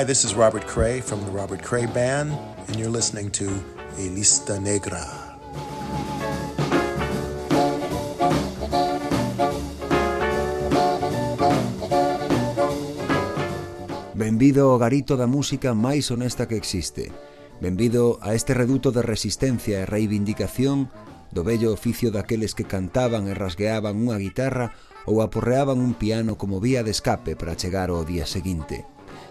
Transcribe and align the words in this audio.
Hi, 0.00 0.04
this 0.06 0.24
is 0.24 0.32
Robert 0.32 0.66
Cray 0.66 1.02
from 1.02 1.22
the 1.26 1.30
Robert 1.30 1.62
Cray 1.62 1.84
Band, 1.84 2.32
and 2.68 2.76
you're 2.76 2.88
listening 2.88 3.30
to 3.32 3.44
Elista 3.98 4.58
Negra. 4.58 5.04
Benvido 14.14 14.72
ao 14.72 14.78
garito 14.80 15.20
da 15.20 15.28
música 15.28 15.76
máis 15.76 16.08
honesta 16.08 16.48
que 16.48 16.56
existe. 16.56 17.12
Benvido 17.60 18.16
a 18.24 18.32
este 18.32 18.56
reduto 18.56 18.96
de 18.96 19.04
resistencia 19.04 19.84
e 19.84 19.84
reivindicación 19.84 20.88
do 21.28 21.44
bello 21.44 21.76
oficio 21.76 22.08
daqueles 22.08 22.56
que 22.56 22.64
cantaban 22.64 23.28
e 23.28 23.36
rasgueaban 23.36 24.00
unha 24.00 24.16
guitarra 24.16 24.72
ou 25.04 25.20
aporreaban 25.20 25.76
un 25.76 25.92
piano 25.92 26.40
como 26.40 26.56
vía 26.56 26.80
de 26.80 26.88
escape 26.88 27.36
para 27.36 27.52
chegar 27.52 27.92
ao 27.92 28.00
día 28.08 28.24
seguinte. 28.24 28.88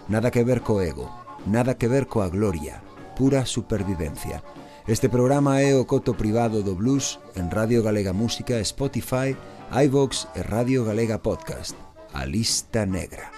Nada 0.08 0.30
que 0.30 0.44
ver 0.44 0.60
co 0.62 0.80
ego, 0.80 1.10
nada 1.46 1.76
que 1.76 1.88
ver 1.88 2.06
coa 2.06 2.28
gloria, 2.28 2.82
pura 3.16 3.44
supervivencia. 3.44 4.42
Este 4.88 5.08
programa 5.08 5.60
é 5.60 5.76
o 5.76 5.84
coto 5.84 6.16
privado 6.16 6.62
do 6.62 6.74
blues 6.74 7.20
en 7.36 7.50
Radio 7.50 7.82
Galega 7.82 8.12
Música, 8.12 8.58
Spotify, 8.64 9.36
iVox 9.70 10.26
e 10.34 10.42
Radio 10.42 10.84
Galega 10.84 11.22
Podcast. 11.22 11.76
A 12.12 12.26
lista 12.26 12.86
negra. 12.86 13.30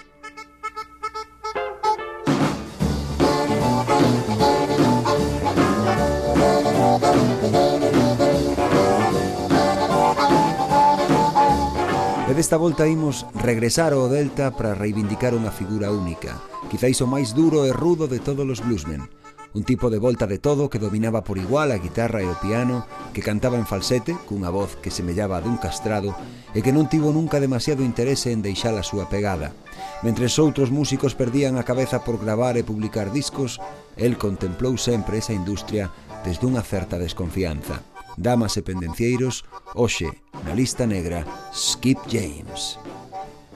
E 12.25 12.33
desta 12.33 12.57
volta 12.57 12.89
imos 12.89 13.29
regresar 13.35 13.93
ao 13.93 14.09
Delta 14.09 14.49
para 14.49 14.73
reivindicar 14.73 15.37
unha 15.37 15.53
figura 15.53 15.93
única, 15.93 16.33
quizáis 16.73 16.97
o 17.05 17.07
máis 17.07 17.37
duro 17.37 17.69
e 17.69 17.71
rudo 17.71 18.09
de 18.09 18.17
todos 18.17 18.49
os 18.49 18.57
bluesmen, 18.57 19.05
un 19.53 19.61
tipo 19.61 19.93
de 19.93 20.01
volta 20.01 20.25
de 20.25 20.41
todo 20.41 20.73
que 20.73 20.81
dominaba 20.81 21.23
por 21.23 21.37
igual 21.37 21.69
a 21.69 21.77
guitarra 21.77 22.25
e 22.25 22.25
o 22.25 22.33
piano, 22.41 22.89
que 23.13 23.21
cantaba 23.21 23.61
en 23.61 23.69
falsete, 23.69 24.17
cunha 24.25 24.49
voz 24.49 24.73
que 24.81 24.89
semellaba 24.89 25.37
a 25.37 25.45
dun 25.45 25.61
castrado, 25.61 26.17
e 26.57 26.65
que 26.65 26.73
non 26.73 26.89
tivo 26.89 27.13
nunca 27.13 27.37
demasiado 27.37 27.85
interese 27.85 28.33
en 28.33 28.41
deixar 28.41 28.73
a 28.73 28.81
súa 28.81 29.05
pegada. 29.05 29.53
Mentre 30.01 30.25
outros 30.41 30.73
músicos 30.73 31.13
perdían 31.13 31.61
a 31.61 31.67
cabeza 31.69 32.01
por 32.01 32.17
gravar 32.17 32.57
e 32.57 32.65
publicar 32.65 33.13
discos, 33.13 33.61
el 33.93 34.17
contemplou 34.17 34.73
sempre 34.73 35.21
esa 35.21 35.37
industria 35.37 35.93
desde 36.25 36.49
unha 36.49 36.65
certa 36.65 36.97
desconfianza. 36.97 37.85
Damas 38.17 38.57
e 38.57 38.65
pendencieiros, 38.65 39.45
hoxe, 39.77 40.09
na 40.41 40.57
lista 40.57 40.89
negra, 40.89 41.21
Skip 41.53 42.01
James. 42.09 42.81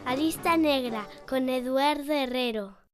A 0.06 0.14
lista 0.14 0.54
negra, 0.54 1.10
con 1.26 1.50
Eduardo 1.50 2.14
Herrero. 2.14 2.87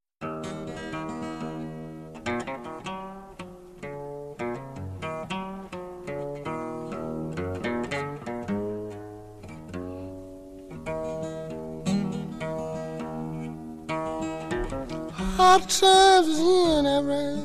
Hard 15.35 15.69
times 15.69 16.39
in 16.39 16.85
every 16.85 17.41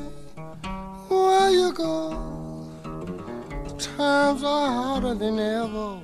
where 1.09 1.51
you 1.51 1.73
go. 1.73 2.11
times 3.79 4.43
are 4.43 4.71
harder 4.71 5.15
than 5.15 5.39
ever 5.39 6.01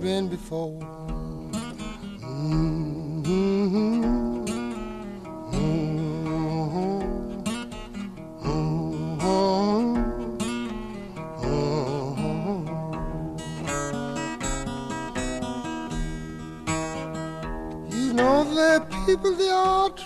been 0.00 0.28
before. 0.28 0.99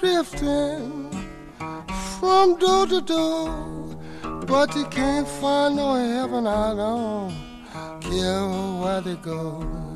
Drifting 0.00 1.10
from 2.19 2.59
door 2.59 2.87
to 2.87 3.00
door 3.00 3.75
but 4.47 4.75
you 4.77 4.84
can't 4.87 5.27
find 5.27 5.77
no 5.77 5.94
heaven, 5.94 6.47
I 6.47 6.75
don't 6.75 8.00
care 8.03 8.47
where 8.81 9.00
they 9.00 9.16
go. 9.16 9.94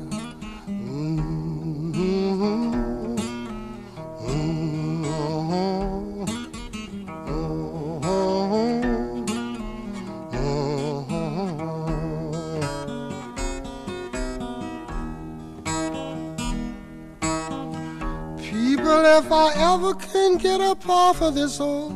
Get 20.39 20.61
up 20.61 20.87
off 20.87 21.21
of 21.21 21.35
this 21.35 21.59
old 21.59 21.91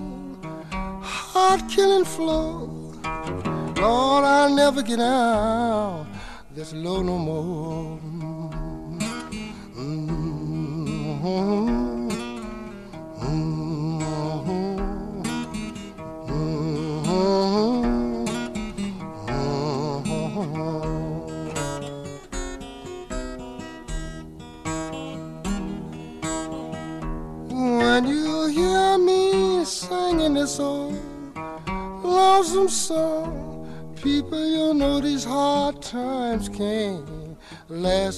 heart 1.01 1.61
killing 1.69 2.03
flow. 2.03 2.69
Lord, 3.77 4.23
I'll 4.25 4.53
never 4.53 4.81
get 4.81 4.99
out 4.99 6.05
this 6.53 6.73
low 6.73 7.01
no 7.01 7.17
more. 7.17 8.12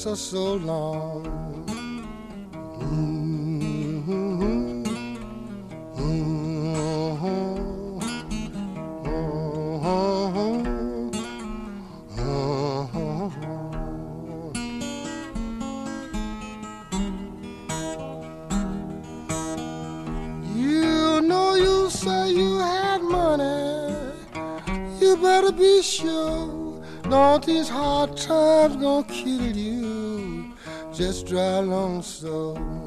Us 0.08 0.20
so 0.20 0.56
long. 0.56 1.26
You 20.56 21.22
know 21.22 21.56
you 21.56 21.90
say 21.90 22.32
you 22.32 22.60
money. 23.02 23.94
You 25.00 25.18
better 25.18 25.52
be 25.52 25.82
sure. 25.82 26.82
Don't 27.10 27.46
these 27.46 27.70
hard 27.70 28.18
times 28.18 28.76
gonna 28.76 29.04
kill 29.08 29.56
you. 29.56 29.85
Just 30.96 31.28
drive 31.28 31.66
along 31.66 32.04
so. 32.04 32.85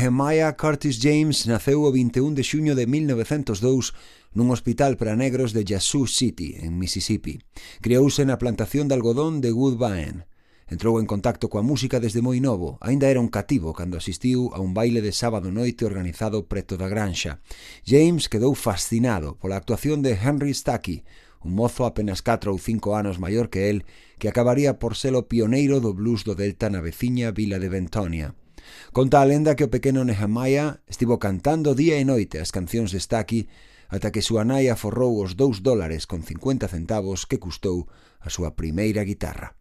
Nehemiah 0.00 0.56
Curtis 0.56 0.98
James 0.98 1.44
naceu 1.44 1.84
o 1.84 1.92
21 1.92 2.32
de 2.32 2.40
xuño 2.40 2.72
de 2.72 2.88
1902 2.88 3.92
nun 4.32 4.48
hospital 4.48 4.96
para 4.96 5.12
negros 5.12 5.52
de 5.52 5.60
Yazoo 5.60 6.08
City, 6.08 6.56
en 6.56 6.80
Mississippi. 6.80 7.44
Criouse 7.84 8.24
na 8.24 8.40
plantación 8.40 8.88
de 8.88 8.96
algodón 8.96 9.44
de 9.44 9.52
Woodbine. 9.52 10.24
Entrou 10.72 10.96
en 10.96 11.04
contacto 11.04 11.52
coa 11.52 11.60
música 11.60 12.00
desde 12.00 12.24
moi 12.24 12.40
novo, 12.40 12.80
aínda 12.80 13.12
era 13.12 13.20
un 13.20 13.28
cativo 13.28 13.76
cando 13.76 14.00
asistiu 14.00 14.48
a 14.56 14.64
un 14.64 14.72
baile 14.72 15.04
de 15.04 15.12
sábado 15.12 15.52
noite 15.52 15.84
organizado 15.84 16.48
preto 16.48 16.80
da 16.80 16.88
granxa. 16.88 17.44
James 17.84 18.32
quedou 18.32 18.56
fascinado 18.56 19.36
pola 19.36 19.60
actuación 19.60 20.00
de 20.00 20.16
Henry 20.16 20.56
Stackey, 20.56 21.04
un 21.44 21.52
mozo 21.52 21.84
apenas 21.84 22.24
4 22.24 22.48
ou 22.48 22.56
5 22.56 22.96
anos 22.96 23.20
maior 23.20 23.52
que 23.52 23.68
el, 23.68 23.84
que 24.16 24.32
acabaría 24.32 24.80
por 24.80 24.96
ser 24.96 25.12
o 25.12 25.28
pioneiro 25.28 25.76
do 25.76 25.92
blues 25.92 26.24
do 26.24 26.32
Delta 26.32 26.72
na 26.72 26.80
veciña 26.80 27.36
vila 27.36 27.60
de 27.60 27.68
Bentonia. 27.68 28.32
Conta 28.92 29.20
a 29.20 29.28
lenda 29.28 29.54
que 29.54 29.64
o 29.64 29.72
pequeno 29.72 30.04
Nehemiah 30.04 30.80
estivo 30.88 31.18
cantando 31.18 31.74
día 31.76 32.00
e 32.00 32.04
noite 32.04 32.40
as 32.40 32.50
cancións 32.50 32.90
de 32.90 32.98
Staki 32.98 33.50
ata 33.90 34.14
que 34.14 34.22
súa 34.22 34.46
nai 34.46 34.70
aforrou 34.70 35.18
os 35.18 35.34
dous 35.34 35.60
dólares 35.60 36.06
con 36.06 36.22
50 36.22 36.70
centavos 36.70 37.26
que 37.26 37.42
custou 37.42 37.90
a 38.22 38.30
súa 38.30 38.54
primeira 38.54 39.02
guitarra. 39.02 39.59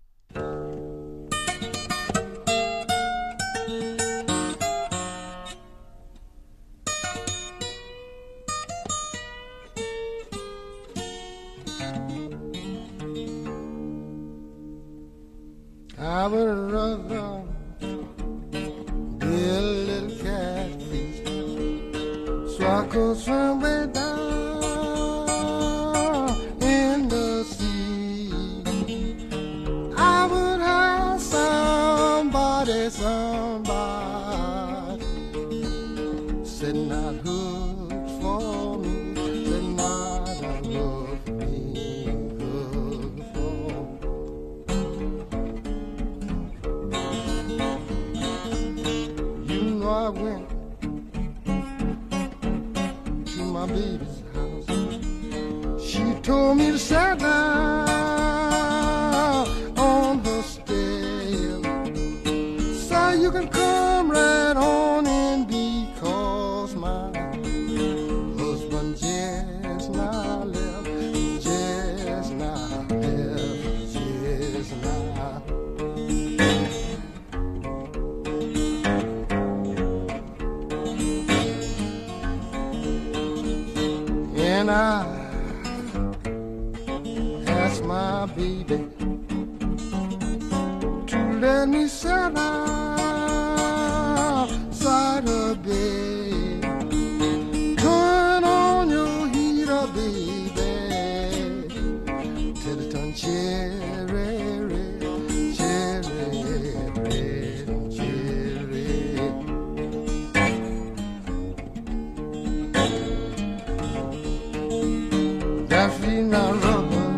Not 116.29 116.63
rubber, 116.63 117.09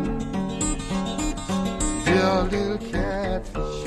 dear 2.05 2.43
little 2.43 2.77
catfish. 2.77 3.79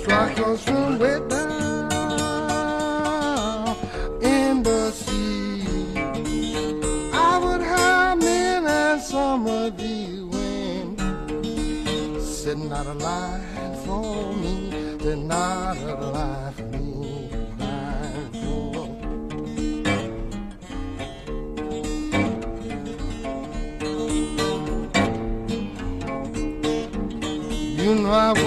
Strike 0.00 0.38
us 0.40 0.64
from 0.64 0.98
way 0.98 1.20
down 1.28 1.90
in 4.22 4.62
the 4.62 4.90
sea. 4.90 5.66
I 7.12 7.38
would 7.44 7.60
have 7.60 8.18
men 8.18 8.66
and 8.66 9.02
some 9.02 9.46
of 9.46 9.78
women 9.78 10.96
sitting 12.18 12.72
out 12.72 12.86
a 12.86 12.94
line 12.94 13.76
for 13.84 14.32
me. 14.34 14.96
They're 14.96 15.16
not 15.16 15.76
You 28.06 28.45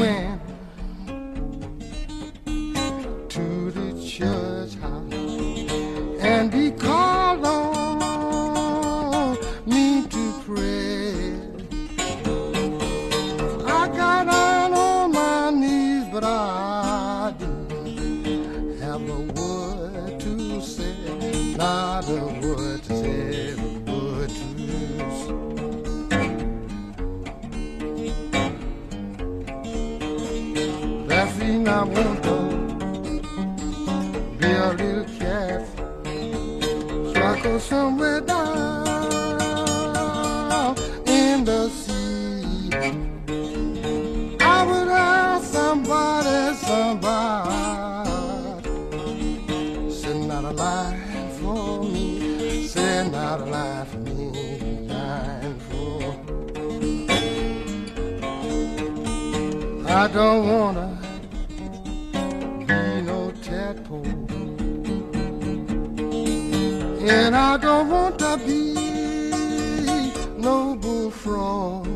bullfrog. 71.23 71.87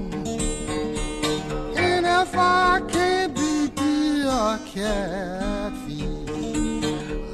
And 1.77 2.05
if 2.05 2.35
I 2.35 2.81
can't 2.87 3.35
be 3.35 4.21
a 4.25 4.59
catfish, 4.65 6.01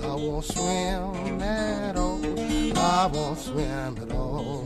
I 0.03 0.15
won't 0.15 0.45
swim 0.45 1.41
at 1.41 1.95
all. 1.97 2.19
I 2.77 3.05
won't 3.07 3.39
swim 3.39 3.97
at 4.01 4.11
all. 4.11 4.63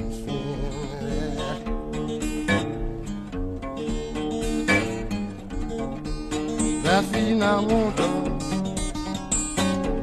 That 6.83 7.05
feet 7.05 7.41
I 7.41 7.59
want 7.59 7.97
to 7.97 8.07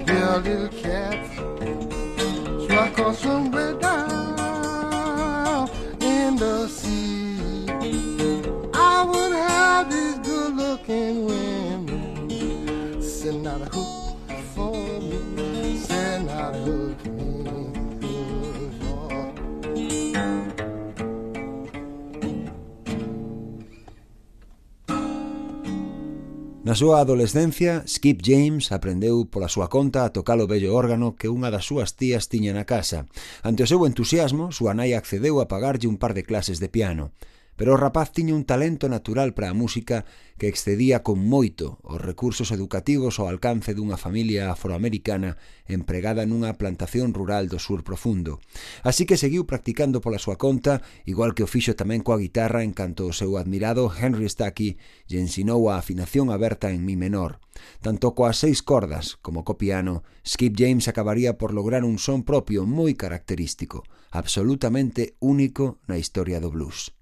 be 0.05 0.13
a 0.13 0.39
little 0.39 0.69
cat. 0.69 1.27
So 2.67 2.79
I 2.79 2.91
go 2.97 3.13
somewhere 3.13 3.75
down 3.75 4.20
Na 26.71 26.79
súa 26.79 27.03
adolescencia, 27.03 27.83
Skip 27.83 28.23
James 28.23 28.71
aprendeu 28.71 29.27
pola 29.27 29.51
súa 29.51 29.67
conta 29.67 30.07
a 30.07 30.13
tocar 30.15 30.39
o 30.39 30.47
bello 30.47 30.71
órgano 30.71 31.19
que 31.19 31.27
unha 31.27 31.51
das 31.51 31.67
súas 31.67 31.99
tías 31.99 32.31
tiña 32.31 32.55
na 32.55 32.63
casa. 32.63 33.11
Ante 33.43 33.67
o 33.67 33.71
seu 33.71 33.83
entusiasmo, 33.83 34.55
súa 34.55 34.71
nai 34.71 34.95
accedeu 34.95 35.43
a 35.43 35.51
pagarlle 35.51 35.91
un 35.91 35.99
par 35.99 36.15
de 36.15 36.23
clases 36.23 36.63
de 36.63 36.71
piano 36.71 37.11
pero 37.61 37.77
o 37.77 37.77
rapaz 37.77 38.09
tiña 38.09 38.33
un 38.33 38.49
talento 38.49 38.89
natural 38.89 39.37
para 39.37 39.53
a 39.53 39.53
música 39.53 40.09
que 40.41 40.49
excedía 40.49 41.05
con 41.05 41.21
moito 41.21 41.77
os 41.85 42.01
recursos 42.01 42.57
educativos 42.57 43.21
ao 43.21 43.29
alcance 43.29 43.77
dunha 43.77 44.01
familia 44.01 44.49
afroamericana 44.49 45.37
empregada 45.69 46.25
nunha 46.25 46.57
plantación 46.57 47.13
rural 47.13 47.53
do 47.53 47.61
sur 47.61 47.85
profundo. 47.85 48.41
Así 48.81 49.05
que 49.05 49.21
seguiu 49.21 49.45
practicando 49.45 50.01
pola 50.01 50.17
súa 50.17 50.41
conta, 50.41 50.81
igual 51.05 51.37
que 51.37 51.45
o 51.45 51.53
fixo 51.53 51.77
tamén 51.77 52.01
coa 52.01 52.17
guitarra 52.17 52.65
en 52.65 52.73
canto 52.73 53.05
o 53.05 53.13
seu 53.13 53.37
admirado 53.37 53.93
Henry 53.93 54.25
Stackey 54.33 54.81
lle 55.05 55.21
ensinou 55.21 55.69
a 55.69 55.77
afinación 55.77 56.33
aberta 56.33 56.73
en 56.73 56.81
mi 56.89 56.97
menor. 56.97 57.45
Tanto 57.85 58.17
coas 58.17 58.41
seis 58.41 58.65
cordas 58.65 59.21
como 59.21 59.45
co 59.45 59.61
piano, 59.61 60.01
Skip 60.25 60.57
James 60.57 60.89
acabaría 60.89 61.37
por 61.37 61.53
lograr 61.53 61.85
un 61.85 62.01
son 62.01 62.25
propio 62.25 62.65
moi 62.65 62.97
característico, 62.97 63.85
absolutamente 64.17 65.21
único 65.21 65.77
na 65.85 66.01
historia 66.01 66.41
do 66.41 66.49
blues. 66.49 66.97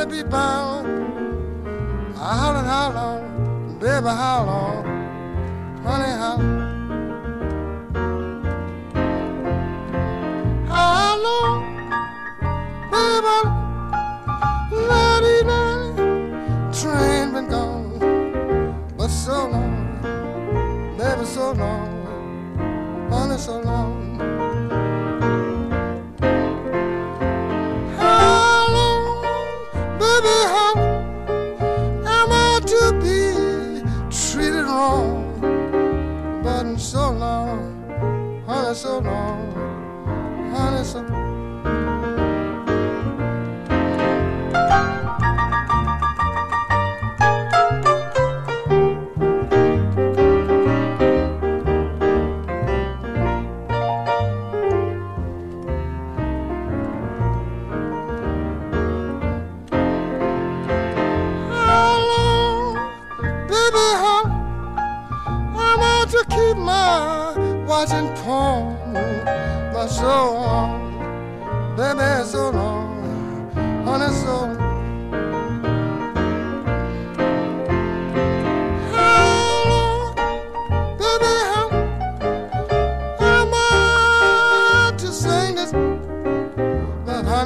to 0.00 0.06
be 0.06 0.22
by 0.22 0.49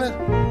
lista 0.04 0.43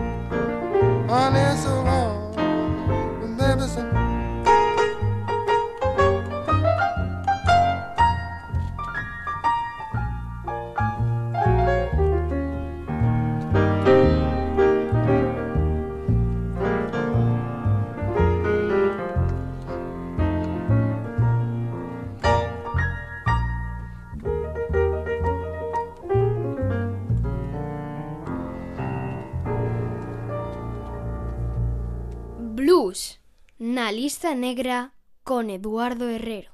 negra 34.36 34.94
con 35.24 35.50
Eduardo 35.50 36.10
Herrero. 36.10 36.54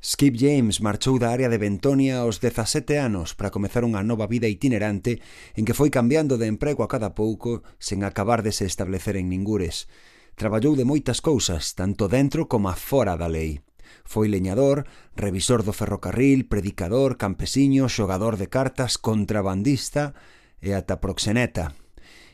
Skip 0.00 0.36
James 0.38 0.80
marchou 0.80 1.18
da 1.18 1.34
área 1.34 1.50
de 1.50 1.58
Bentonia 1.58 2.22
aos 2.22 2.38
17 2.38 3.02
anos 3.02 3.34
para 3.34 3.50
comezar 3.50 3.82
unha 3.82 4.06
nova 4.06 4.30
vida 4.30 4.46
itinerante 4.46 5.18
en 5.58 5.66
que 5.66 5.74
foi 5.74 5.90
cambiando 5.90 6.38
de 6.38 6.46
emprego 6.46 6.86
a 6.86 6.90
cada 6.90 7.18
pouco 7.18 7.66
sen 7.82 8.06
acabar 8.06 8.46
de 8.46 8.54
se 8.54 8.62
establecer 8.62 9.18
en 9.18 9.26
Ningures. 9.26 9.90
Traballou 10.38 10.78
de 10.78 10.86
moitas 10.86 11.18
cousas, 11.18 11.74
tanto 11.74 12.06
dentro 12.06 12.46
como 12.46 12.70
a 12.70 12.78
fora 12.78 13.18
da 13.18 13.26
lei. 13.26 13.58
Foi 14.06 14.30
leñador, 14.30 14.86
revisor 15.18 15.66
do 15.66 15.74
ferrocarril, 15.74 16.46
predicador, 16.46 17.18
campesiño, 17.18 17.90
xogador 17.90 18.38
de 18.38 18.46
cartas, 18.46 19.02
contrabandista 19.02 20.14
e 20.62 20.78
ata 20.78 21.02
proxeneta. 21.02 21.74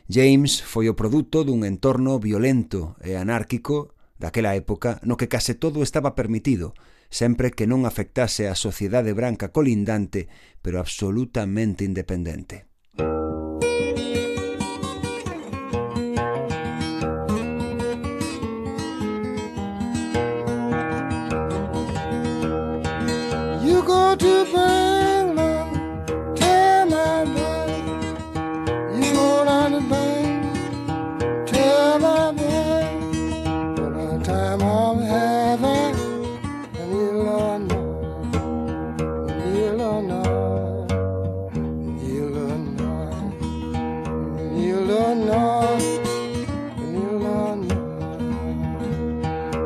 James 0.05 0.61
foi 0.61 0.85
o 0.85 0.93
produto 0.93 1.41
dun 1.41 1.65
entorno 1.65 2.21
violento 2.21 2.93
e 3.01 3.17
anárquico 3.17 3.94
daquela 4.17 4.55
época 4.55 4.99
no 5.03 5.17
que 5.17 5.27
case 5.27 5.55
todo 5.55 5.83
estaba 5.83 6.15
permitido, 6.15 6.73
sempre 7.09 7.51
que 7.51 7.67
non 7.67 7.83
afectase 7.87 8.47
a 8.47 8.55
sociedade 8.59 9.15
branca 9.15 9.51
colindante, 9.51 10.27
pero 10.63 10.79
absolutamente 10.79 11.83
independente. 11.83 12.74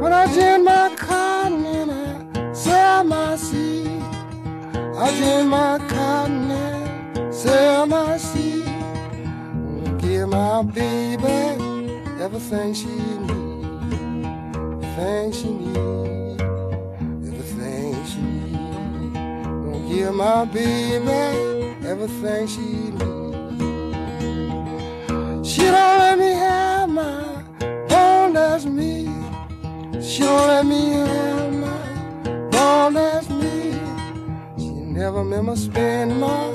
My 0.09 0.95
cotton 0.95 1.65
and 1.65 1.91
I 1.91 2.53
sell 2.53 3.03
my 3.03 3.35
seed. 3.35 4.01
I 4.97 5.07
tend 5.19 5.49
my 5.49 5.77
cotton 5.87 6.51
and 6.51 7.33
sell 7.33 7.85
my 7.85 8.17
seed. 8.17 8.65
Give 9.99 10.27
my 10.29 10.63
baby 10.63 11.37
everything 12.19 12.73
she 12.73 12.93
needs, 13.27 13.95
everything 14.83 15.31
she 15.31 15.49
needs, 15.63 16.41
everything 17.29 18.05
she 18.11 18.21
needs. 18.53 19.89
Give 19.89 20.13
my 20.13 20.45
baby 20.45 21.19
everything 21.91 22.47
she 22.47 22.67
needs. 22.99 23.09
She 25.49 25.63
don't 25.75 25.97
let 26.03 26.15
me 26.17 26.31
have 26.45 26.89
my 26.89 27.43
bone 27.89 28.37
as 28.37 28.65
me. 28.65 28.88
Let 30.17 30.65
me 30.65 30.89
have 30.89 31.53
my 31.53 32.49
bone 32.49 32.97
as 32.97 33.29
me. 33.29 33.79
She 34.57 34.71
never 34.71 35.23
me 35.43 35.55
spend 35.55 36.19
my 36.19 36.51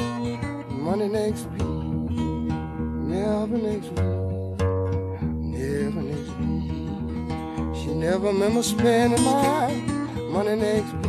money 0.68 1.08
next 1.08 1.46
week. 1.50 1.62
Never 1.62 3.56
next 3.56 3.90
week. 3.90 4.61
Never 5.54 6.02
next 6.02 6.30
week. 6.40 7.76
She 7.76 7.94
never 7.94 8.32
made 8.32 8.54
me 8.54 8.62
spend 8.62 9.12
my 9.23 9.73
money 10.32 10.56
next 10.56 10.92
week. 10.94 11.03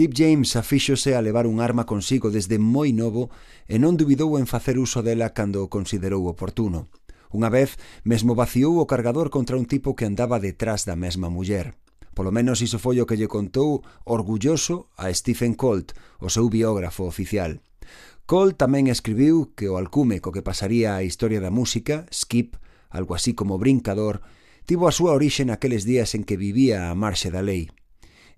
Skip 0.00 0.14
James 0.16 0.56
afíxose 0.56 1.14
a 1.14 1.20
levar 1.20 1.46
un 1.46 1.60
arma 1.60 1.84
consigo 1.84 2.30
desde 2.32 2.56
moi 2.56 2.88
novo 2.88 3.28
e 3.68 3.76
non 3.76 4.00
dubidou 4.00 4.40
en 4.40 4.48
facer 4.48 4.80
uso 4.80 5.04
dela 5.04 5.36
cando 5.36 5.60
o 5.60 5.68
considerou 5.68 6.24
oportuno. 6.24 6.88
Unha 7.28 7.52
vez, 7.52 7.76
mesmo 8.00 8.32
vaciou 8.32 8.80
o 8.80 8.88
cargador 8.88 9.28
contra 9.28 9.60
un 9.60 9.68
tipo 9.68 9.92
que 9.92 10.08
andaba 10.08 10.40
detrás 10.40 10.88
da 10.88 10.96
mesma 10.96 11.28
muller. 11.28 11.76
Polo 12.16 12.32
menos 12.32 12.64
iso 12.64 12.80
foi 12.80 12.96
o 12.96 13.04
que 13.04 13.20
lle 13.20 13.28
contou 13.28 13.84
orgulloso 14.08 14.88
a 14.96 15.12
Stephen 15.12 15.52
Colt, 15.52 15.92
o 16.16 16.32
seu 16.32 16.48
biógrafo 16.48 17.04
oficial. 17.04 17.60
Colt 18.24 18.56
tamén 18.56 18.88
escribiu 18.88 19.52
que 19.52 19.68
o 19.68 19.76
alcume 19.76 20.24
co 20.24 20.32
que 20.32 20.40
pasaría 20.40 20.96
a 20.96 21.04
historia 21.04 21.44
da 21.44 21.52
música, 21.52 22.08
Skip, 22.08 22.56
algo 22.88 23.12
así 23.12 23.36
como 23.36 23.60
brincador, 23.60 24.24
tivo 24.64 24.88
a 24.88 24.96
súa 24.96 25.12
orixe 25.12 25.44
naqueles 25.44 25.84
días 25.84 26.16
en 26.16 26.24
que 26.24 26.40
vivía 26.40 26.88
a 26.88 26.96
marxe 26.96 27.28
da 27.28 27.44
lei. 27.44 27.68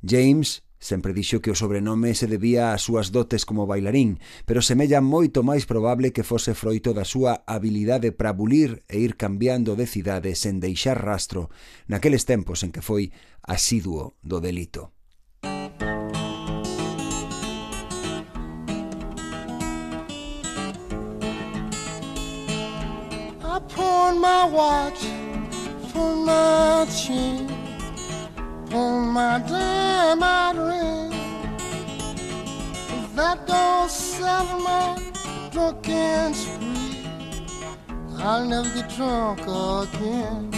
James 0.02 0.66
Sempre 0.82 1.14
dixo 1.14 1.38
que 1.38 1.52
o 1.52 1.54
sobrenome 1.54 2.10
se 2.18 2.26
debía 2.26 2.74
ás 2.74 2.82
súas 2.82 3.14
dotes 3.14 3.46
como 3.46 3.70
bailarín, 3.70 4.18
pero 4.42 4.58
semella 4.66 4.98
moito 4.98 5.46
máis 5.46 5.62
probable 5.62 6.10
que 6.10 6.26
fose 6.26 6.58
froito 6.58 6.90
da 6.90 7.06
súa 7.06 7.46
habilidade 7.46 8.10
para 8.10 8.34
bulir 8.34 8.82
e 8.90 8.98
ir 8.98 9.14
cambiando 9.14 9.78
de 9.78 9.86
cidade 9.86 10.34
sen 10.34 10.58
deixar 10.58 10.98
rastro 10.98 11.54
naqueles 11.86 12.26
tempos 12.26 12.66
en 12.66 12.74
que 12.74 12.82
foi 12.82 13.14
asiduo 13.46 14.18
do 14.26 14.42
delito. 14.42 14.90
I 23.46 24.18
my 24.18 24.50
watch 24.50 25.06
for 25.94 26.10
my 26.26 26.90
chain 26.90 27.51
my 29.12 29.38
diamond 29.40 30.58
ring. 30.58 31.12
If 32.98 33.14
that 33.14 33.46
don't 33.46 33.90
settle 33.90 34.60
my 34.60 34.98
drunken 35.50 36.32
spree, 36.32 37.06
I'll 38.16 38.46
never 38.46 38.70
get 38.74 38.88
drunk 38.96 39.40
again. 39.42 40.51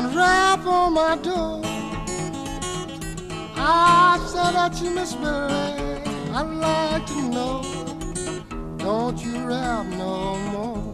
One 0.00 0.14
rap 0.14 0.64
on 0.64 0.92
my 0.92 1.16
door. 1.16 1.60
I 3.56 4.24
said 4.30 4.52
that 4.52 4.80
you 4.80 4.90
Miss 4.90 5.16
Willie, 5.16 6.02
I'd 6.38 6.50
like 6.66 7.04
to 7.06 7.20
know. 7.34 7.62
Don't 8.76 9.18
you 9.24 9.34
rap 9.44 9.86
no 9.86 10.36
more? 10.52 10.84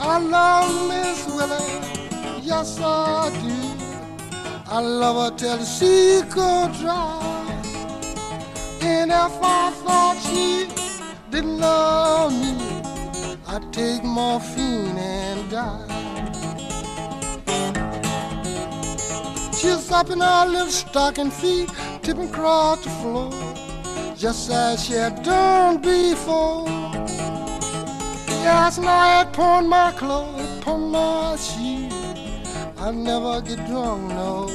I 0.00 0.18
love 0.18 0.70
Miss 0.88 1.26
Willie, 1.36 2.40
yes 2.42 2.78
I 2.80 3.28
do. 3.44 3.56
I 4.76 4.80
love 4.80 5.16
her 5.24 5.36
till 5.36 5.62
she 5.76 6.22
could 6.34 6.72
dry. 6.80 7.20
And 8.80 9.10
if 9.10 9.36
I 9.42 9.70
thought 9.84 10.16
she 10.28 10.68
didn't 11.30 11.58
love 11.58 12.32
me, 12.32 12.54
I'd 13.46 13.70
take 13.74 14.02
morphine 14.04 14.96
and 14.96 15.50
die. 15.50 15.95
She's 19.66 19.90
up 19.90 20.10
in 20.10 20.20
her 20.20 20.46
little 20.46 20.70
stocking 20.70 21.28
feet, 21.28 21.68
tipping 22.00 22.28
across 22.28 22.84
the 22.84 22.90
floor, 23.00 23.32
just 24.14 24.48
as 24.48 24.84
she 24.84 24.92
had 24.92 25.24
done 25.24 25.78
before. 25.78 26.66
Last 28.46 28.78
night 28.78 29.22
upon 29.22 29.68
my 29.68 29.90
clothes, 29.90 30.58
upon 30.58 30.92
my 30.92 31.34
shoes. 31.34 31.92
I 32.78 32.92
never 32.92 33.40
get 33.40 33.66
drunk, 33.66 34.12
no. 34.12 34.46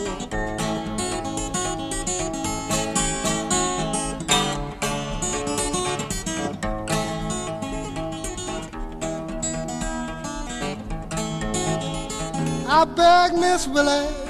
I 12.70 12.86
beg 12.86 13.34
Miss 13.34 13.68
Willie 13.68 14.21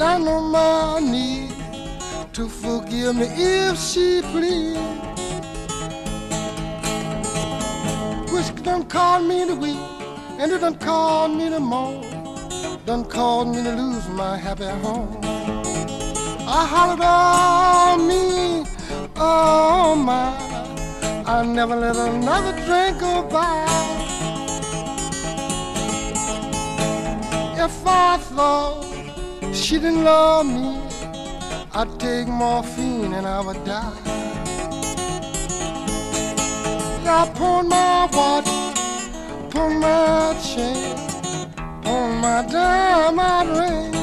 down 0.00 0.26
on 0.26 0.50
my 0.50 0.98
knees 0.98 1.52
to 2.32 2.48
forgive 2.48 3.14
me 3.16 3.26
if 3.36 3.78
she 3.78 4.22
please. 4.32 4.78
Whiskey 8.32 8.62
done 8.62 8.84
called 8.86 9.26
me 9.28 9.46
to 9.46 9.54
weep, 9.54 9.76
and 10.38 10.50
it 10.52 10.62
done 10.62 10.78
called 10.78 11.32
me 11.36 11.50
to 11.50 11.60
moan, 11.60 12.00
done 12.86 13.04
called 13.04 13.48
me 13.48 13.62
to 13.62 13.72
lose 13.72 14.08
my 14.08 14.38
happy 14.38 14.70
home. 14.84 15.18
I 16.58 16.60
hollered, 16.72 17.00
oh 17.02 17.98
me, 18.08 18.64
oh 19.16 19.94
my, 19.94 20.32
I 21.26 21.44
never 21.44 21.76
let 21.76 21.96
another 21.96 22.54
drink 22.64 23.00
go 23.00 23.22
by. 23.28 23.66
If 27.62 27.86
I 27.86 28.16
thought 28.16 28.89
she 29.52 29.78
didn't 29.78 30.04
love 30.04 30.46
me, 30.46 30.78
I'd 31.72 31.98
take 31.98 32.28
morphine 32.28 33.12
and 33.14 33.26
I 33.26 33.40
would 33.40 33.64
die. 33.64 34.10
I 37.12 37.28
pawn 37.34 37.68
my 37.68 38.08
watch, 38.12 38.44
pawn 39.52 39.80
my 39.80 40.36
chain, 40.42 40.96
pawn 41.82 42.20
my 42.20 42.46
diamond 42.46 43.50
ring. 43.58 43.94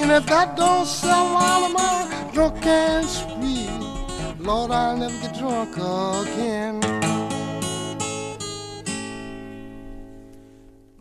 And 0.00 0.12
if 0.12 0.26
that 0.26 0.56
don't 0.56 0.86
sell 0.86 1.36
out 1.36 1.66
of 1.66 1.72
my 1.72 2.30
drunk 2.34 2.66
and 2.66 3.06
spree, 3.06 3.70
Lord, 4.38 4.70
I'll 4.70 4.96
never 4.96 5.18
get 5.22 5.38
drunk 5.38 5.76
again. 5.76 6.93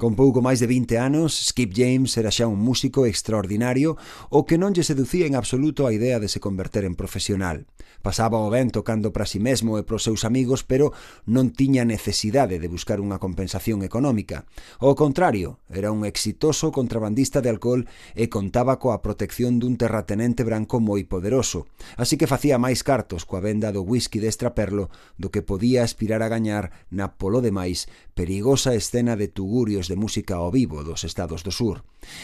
Con 0.03 0.19
pouco 0.19 0.43
máis 0.43 0.59
de 0.59 0.67
20 0.67 0.99
anos, 0.99 1.31
Skip 1.47 1.71
James 1.71 2.11
era 2.19 2.27
xa 2.27 2.43
un 2.51 2.59
músico 2.59 3.07
extraordinario 3.07 3.95
o 4.27 4.43
que 4.43 4.59
non 4.59 4.75
lle 4.75 4.83
seducía 4.83 5.23
en 5.31 5.39
absoluto 5.39 5.87
a 5.87 5.95
idea 5.95 6.19
de 6.19 6.27
se 6.27 6.43
converter 6.43 6.83
en 6.83 6.99
profesional. 6.99 7.71
Pasaba 8.03 8.43
o 8.43 8.51
ben 8.51 8.67
tocando 8.67 9.15
para 9.15 9.23
si 9.23 9.39
sí 9.39 9.47
mesmo 9.47 9.79
e 9.79 9.87
pros 9.87 10.03
seus 10.03 10.27
amigos, 10.27 10.67
pero 10.67 10.91
non 11.23 11.55
tiña 11.55 11.87
necesidade 11.87 12.59
de 12.59 12.67
buscar 12.67 12.99
unha 12.99 13.15
compensación 13.15 13.79
económica. 13.79 14.43
Ao 14.83 14.91
contrario, 14.91 15.63
era 15.71 15.95
un 15.95 16.03
exitoso 16.03 16.75
contrabandista 16.75 17.39
de 17.39 17.47
alcohol 17.47 17.87
e 18.11 18.27
contaba 18.27 18.83
coa 18.83 18.99
protección 18.99 19.55
dun 19.55 19.79
terratenente 19.79 20.43
branco 20.43 20.83
moi 20.83 21.07
poderoso, 21.07 21.63
así 21.95 22.19
que 22.19 22.27
facía 22.27 22.59
máis 22.59 22.83
cartos 22.83 23.23
coa 23.23 23.39
venda 23.39 23.71
do 23.71 23.87
whisky 23.87 24.19
de 24.19 24.27
extraperlo 24.27 24.91
do 25.15 25.31
que 25.31 25.39
podía 25.39 25.87
aspirar 25.87 26.19
a 26.19 26.27
gañar 26.27 26.75
na 26.91 27.15
polo 27.15 27.39
demais 27.39 27.87
perigosa 28.13 28.75
escena 28.75 29.15
de 29.15 29.27
tugurios 29.27 29.87
de 29.89 29.97
música 29.97 30.37
ao 30.37 30.53
vivo 30.53 30.85
dos 30.85 31.03
estados 31.03 31.41
do 31.41 31.49
sur. 31.49 31.81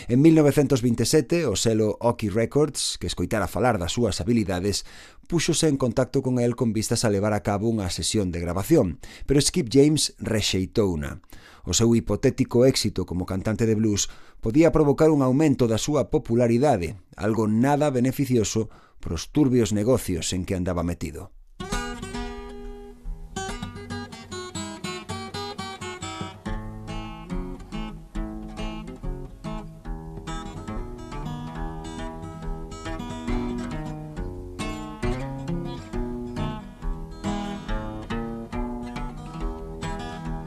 En 0.08 0.21
1927, 0.21 1.49
o 1.49 1.58
selo 1.58 1.97
Oki 1.99 2.30
Records, 2.30 2.97
que 3.02 3.10
escoitara 3.10 3.49
falar 3.49 3.82
das 3.82 3.97
súas 3.97 4.21
habilidades, 4.21 4.86
púxose 5.25 5.69
en 5.69 5.78
contacto 5.78 6.21
con 6.21 6.38
el 6.38 6.56
con 6.56 6.73
vistas 6.73 7.06
a 7.06 7.10
levar 7.10 7.34
a 7.34 7.41
cabo 7.41 7.69
unha 7.69 7.89
sesión 7.89 8.30
de 8.30 8.41
grabación, 8.41 9.02
pero 9.25 9.41
Skip 9.41 9.69
James 9.69 10.13
rexeitouna. 10.21 11.21
O 11.65 11.73
seu 11.73 11.93
hipotético 11.93 12.65
éxito 12.65 13.06
como 13.06 13.30
cantante 13.30 13.65
de 13.65 13.78
blues 13.78 14.10
podía 14.41 14.73
provocar 14.73 15.10
un 15.10 15.21
aumento 15.21 15.69
da 15.69 15.82
súa 15.82 16.10
popularidade, 16.10 16.97
algo 17.17 17.45
nada 17.45 17.89
beneficioso 17.89 18.69
pros 18.99 19.30
turbios 19.30 19.73
negocios 19.73 20.34
en 20.34 20.45
que 20.45 20.56
andaba 20.56 20.84
metido. 20.84 21.32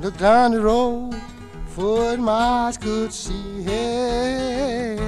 Look 0.02 0.16
down 0.16 0.50
the 0.50 0.60
road, 0.60 1.14
foot 1.68 2.18
my 2.18 2.32
eyes 2.32 2.76
could 2.76 3.12
see. 3.12 3.62
Hey, 3.62 4.98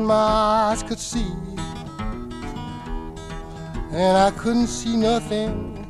my 0.00 0.14
eyes 0.14 0.82
could 0.82 0.98
see. 0.98 1.32
And 3.92 4.16
I 4.16 4.30
couldn't 4.38 4.68
see 4.68 4.96
nothing 4.96 5.86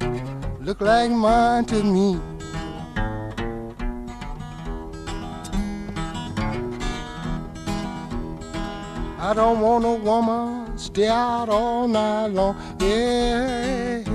look 0.60 0.80
like 0.80 1.12
mine 1.12 1.66
to 1.66 1.84
me. 1.84 2.20
I 9.20 9.32
don't 9.34 9.60
want 9.60 9.84
a 9.84 9.92
woman 9.92 10.76
stay 10.76 11.06
out 11.06 11.48
all 11.48 11.86
night 11.86 12.26
long. 12.26 12.56
Yeah 12.80 14.11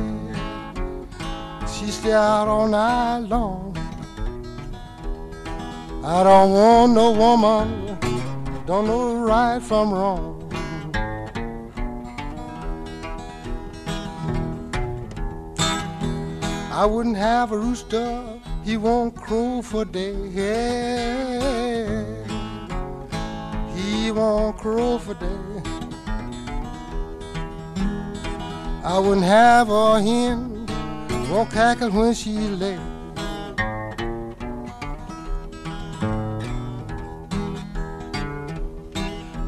stay 2.08 2.14
out 2.14 2.48
all 2.48 2.68
night 2.70 3.20
long. 3.28 3.76
I 6.06 6.24
don't 6.24 6.52
want 6.54 6.94
no 6.94 7.12
woman, 7.12 7.98
don't 8.66 8.88
know 8.88 9.16
right 9.16 9.62
from 9.62 9.92
wrong. 9.92 10.36
I 16.72 16.86
wouldn't 16.86 17.18
have 17.18 17.52
a 17.52 17.58
rooster, 17.58 18.40
he 18.64 18.78
won't 18.78 19.14
crow 19.16 19.62
for 19.62 19.84
day. 19.84 20.16
He 23.76 24.12
won't 24.12 24.58
crow 24.58 24.98
for 24.98 25.16
day. 25.16 25.44
I 28.86 28.98
wouldn't 28.98 29.26
have 29.26 29.70
a 29.70 30.02
hen 30.02 30.57
won't 31.30 31.52
cackle 31.52 31.90
when 31.92 32.14
she 32.14 32.32
lay. 32.32 32.78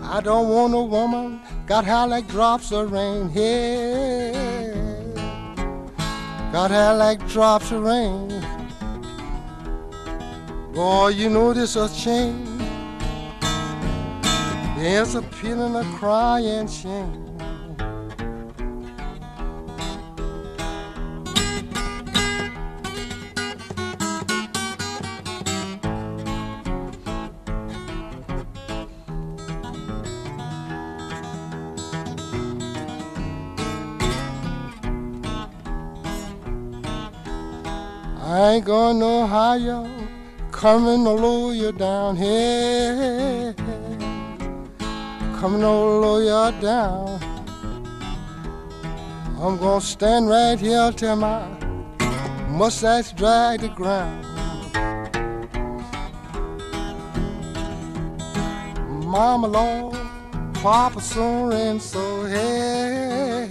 I 0.04 0.22
don't 0.22 0.50
want 0.50 0.74
a 0.74 0.82
woman 0.82 1.40
got 1.66 1.86
hair 1.86 2.08
like 2.08 2.28
drops 2.28 2.72
of 2.72 2.92
rain. 2.92 3.30
Hey, 3.30 4.34
got 6.52 6.72
hair 6.72 6.96
like 6.96 7.26
drops 7.30 7.72
of 7.72 7.84
rain. 7.84 8.28
Boy, 10.74 11.10
you 11.10 11.30
know 11.30 11.54
this 11.54 11.76
a 11.76 11.88
change. 11.96 12.48
There's 14.78 15.16
a 15.16 15.22
pin 15.22 15.60
and 15.60 15.78
a 15.78 15.84
crying 15.98 16.68
shame. 16.68 17.29
I 38.30 38.52
ain't 38.52 38.66
going 38.66 39.00
no 39.00 39.26
higher, 39.26 39.90
coming 40.52 41.04
to 41.04 41.10
lower 41.10 41.52
you 41.52 41.72
down 41.72 42.16
here, 42.16 43.56
coming 45.40 45.62
to 45.62 45.68
lower 45.68 46.22
you 46.22 46.62
down. 46.62 47.20
I'm 49.42 49.58
gonna 49.58 49.82
stand 49.82 50.30
right 50.30 50.60
here 50.60 50.92
till 50.92 51.16
my 51.16 51.42
mustache 52.50 53.14
drag 53.14 53.62
the 53.62 53.70
ground. 53.70 54.24
Mama 59.08 59.48
Lord, 59.48 59.98
Papa 60.54 61.02
so 61.02 61.50
hey, 62.28 63.48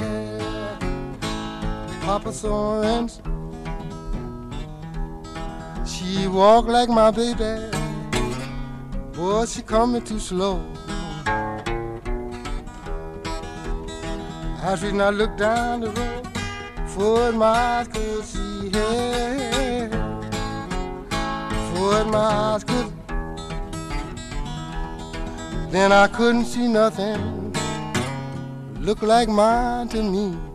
Papa 2.02 2.28
Sorensen. 2.28 3.37
She 6.18 6.26
walk 6.26 6.66
like 6.66 6.88
my 6.88 7.12
baby, 7.12 7.70
boy, 9.12 9.46
she 9.46 9.62
coming 9.62 10.02
too 10.02 10.18
slow. 10.18 10.60
I 14.64 14.76
should 14.76 14.94
not 14.94 15.14
look 15.14 15.36
down 15.36 15.82
the 15.82 15.90
road, 15.92 16.26
for 16.88 17.30
my 17.30 17.46
eyes 17.46 17.86
could 17.86 18.24
see 18.24 18.70
her. 18.70 19.90
For 21.70 22.04
my 22.04 22.18
eyes 22.18 22.64
could, 22.64 22.92
then 25.70 25.92
I 25.92 26.08
couldn't 26.08 26.46
see 26.46 26.66
nothing. 26.66 27.54
Look 28.80 29.02
like 29.02 29.28
mine 29.28 29.88
to 29.90 30.02
me. 30.02 30.47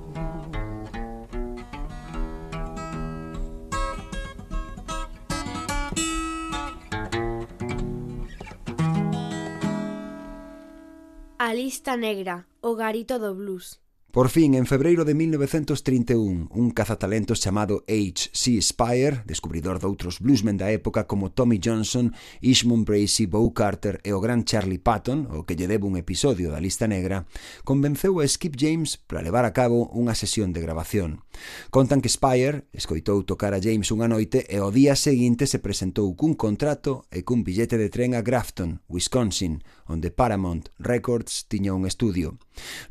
A 11.54 11.56
lista 11.56 11.94
negra, 12.08 12.36
o 12.68 12.74
garito 12.74 13.16
do 13.24 13.32
blues. 13.40 13.68
Por 14.14 14.30
fin, 14.30 14.54
en 14.54 14.68
febreiro 14.68 15.06
de 15.06 15.16
1931, 15.16 16.50
un 16.54 16.70
cazatalentos 16.70 17.42
chamado 17.42 17.84
H.C. 17.88 18.62
Spire, 18.62 19.26
descubridor 19.26 19.82
de 19.82 19.90
outros 19.90 20.22
bluesmen 20.22 20.54
da 20.54 20.70
época 20.70 21.10
como 21.10 21.34
Tommy 21.34 21.58
Johnson, 21.58 22.14
Ishmon 22.38 22.86
Bracey, 22.86 23.26
Bo 23.26 23.50
Carter 23.58 23.98
e 24.06 24.14
o 24.14 24.22
gran 24.22 24.46
Charlie 24.46 24.78
Patton, 24.78 25.34
o 25.34 25.50
que 25.50 25.58
lle 25.58 25.66
debe 25.66 25.90
un 25.90 25.98
episodio 25.98 26.54
da 26.54 26.62
lista 26.62 26.86
negra, 26.86 27.26
convenceu 27.66 28.22
a 28.22 28.26
Skip 28.30 28.54
James 28.54 29.02
para 29.02 29.26
levar 29.26 29.50
a 29.50 29.54
cabo 29.58 29.90
unha 29.98 30.14
sesión 30.14 30.54
de 30.54 30.62
grabación. 30.62 31.26
Contan 31.74 31.98
que 31.98 32.14
Spire 32.14 32.70
escoitou 32.70 33.26
tocar 33.26 33.58
a 33.58 33.62
James 33.66 33.90
unha 33.90 34.06
noite 34.06 34.46
e 34.46 34.62
o 34.62 34.70
día 34.70 34.94
seguinte 34.94 35.50
se 35.50 35.58
presentou 35.58 36.14
cun 36.14 36.38
contrato 36.38 37.10
e 37.10 37.26
cun 37.26 37.42
billete 37.42 37.82
de 37.82 37.90
tren 37.90 38.14
a 38.14 38.22
Grafton, 38.22 38.86
Wisconsin, 38.94 39.66
onde 39.88 40.12
Paramount 40.12 40.70
Records 40.80 41.46
tiña 41.48 41.74
un 41.74 41.86
estudio. 41.86 42.38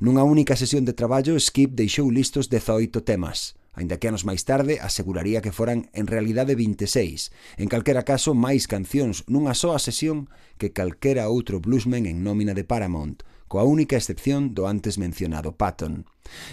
Nunha 0.01 0.25
única 0.25 0.57
sesión 0.57 0.85
de 0.85 0.93
traballo, 0.93 1.39
Skip 1.39 1.73
deixou 1.75 2.11
listos 2.11 2.49
18 2.49 3.03
temas, 3.03 3.57
aínda 3.73 3.97
que 3.97 4.09
anos 4.09 4.29
máis 4.29 4.45
tarde 4.45 4.79
aseguraría 4.81 5.41
que 5.41 5.53
foran 5.53 5.89
en 5.97 6.07
realidade 6.07 6.55
26, 6.55 7.33
en 7.57 7.69
calquera 7.73 8.05
caso 8.05 8.37
máis 8.37 8.69
cancións 8.69 9.25
nunha 9.29 9.57
soa 9.57 9.81
sesión 9.81 10.29
que 10.61 10.77
calquera 10.77 11.33
outro 11.33 11.61
bluesman 11.61 12.05
en 12.05 12.21
nómina 12.21 12.53
de 12.53 12.69
Paramount, 12.69 13.25
coa 13.49 13.65
única 13.65 13.97
excepción 13.97 14.53
do 14.53 14.69
antes 14.69 15.01
mencionado 15.01 15.57
Patton. 15.57 16.05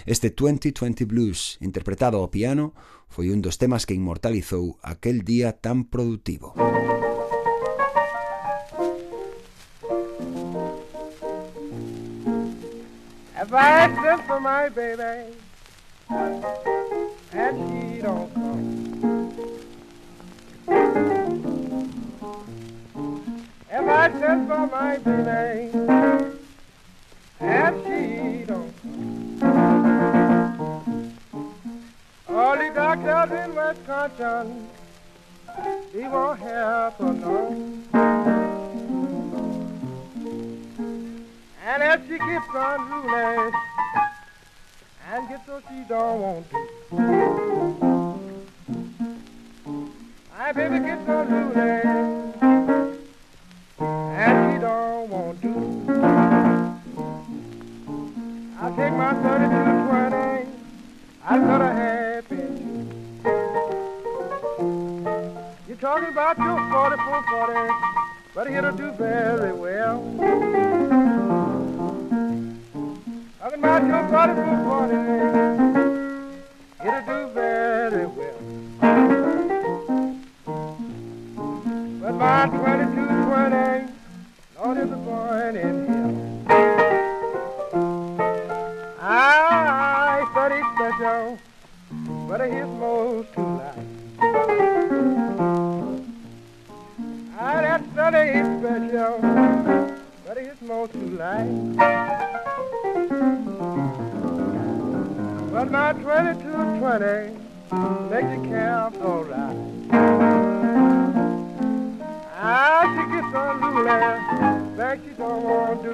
Este 0.04 0.32
2020 0.32 1.04
Blues, 1.04 1.56
interpretado 1.60 2.20
ao 2.20 2.32
piano, 2.32 2.72
foi 3.08 3.28
un 3.28 3.44
dos 3.44 3.60
temas 3.60 3.84
que 3.84 3.96
inmortalizou 3.96 4.80
aquel 4.80 5.24
día 5.24 5.56
tan 5.60 5.88
productivo. 5.88 6.56
Música 6.56 6.99
If 13.42 13.54
I 13.54 13.88
sent 14.02 14.26
for 14.26 14.38
my 14.38 14.68
baby 14.68 15.34
and 16.10 16.44
she 17.32 18.02
don't 18.02 18.34
come. 18.34 19.32
If 23.72 23.88
I 23.88 24.10
sent 24.20 24.46
for 24.46 24.66
my 24.66 24.98
baby 24.98 25.72
and 27.40 27.82
she 27.86 28.44
don't 28.44 28.74
come. 29.40 29.80
All 32.28 32.56
the 32.58 32.70
doctors 32.74 33.30
in 33.42 33.54
Wisconsin, 33.54 34.68
he 35.94 36.00
won't 36.00 36.40
help 36.40 36.98
her 36.98 37.12
none. 37.14 38.19
And 41.72 41.82
if 41.84 42.00
she 42.08 42.18
gets 42.18 42.46
unruly 42.52 43.52
and 45.08 45.28
gets 45.28 45.46
what 45.46 45.62
she 45.68 45.84
don't 45.88 46.20
want 46.20 46.50
to. 46.50 46.56
My 50.36 50.50
baby 50.50 50.80
gets 50.80 51.08
unruly 51.08 51.82
and 53.80 54.52
she 54.52 54.58
don't 54.60 55.10
want 55.10 55.40
to. 55.42 55.52
I 58.60 58.70
take 58.74 58.94
my 58.94 59.12
30 59.22 59.44
to 59.54 59.62
20. 59.86 60.50
I 61.24 61.38
got 61.38 61.60
a 61.62 61.72
happy. 61.72 62.48
You're 65.68 65.76
talking 65.76 66.08
about 66.08 66.36
your 66.36 66.56
4440, 66.72 67.70
but 68.34 68.50
it'll 68.50 68.72
do 68.72 68.90
very 68.90 69.52
well. 69.52 70.69
About 73.60 73.84
your 73.86 74.04
party, 74.08 74.32
it'll 76.82 77.02
do 77.04 77.18
very 77.34 78.06
well. 78.06 78.40
But 82.00 82.14
my 82.14 82.46
2220, 82.46 83.92
Lord, 84.56 84.78
is 84.78 84.90
a 84.90 84.96
born 84.96 85.56
in 85.56 85.86
hell. 85.86 86.12
I 88.98 90.26
study 90.32 90.60
special, 90.74 91.38
but 92.28 92.40
his 92.40 92.66
most 92.66 93.28
too 93.34 93.42
light. 93.42 93.88
I 97.38 97.60
that 97.60 97.82
study 97.92 98.26
special, 98.58 99.12
most 100.62 100.92
too 100.92 101.16
light. 101.16 101.76
But 105.52 105.70
my 105.70 105.92
2220 105.94 107.34
makes 108.10 108.28
the 108.28 108.48
camp 108.48 108.96
alright. 108.96 109.56
I 112.36 112.84
she 112.94 113.02
gets 113.12 113.32
unruly, 113.34 114.00
like 114.76 115.00
she 115.02 115.10
don't 115.16 115.42
want 115.44 115.82
to. 115.84 115.92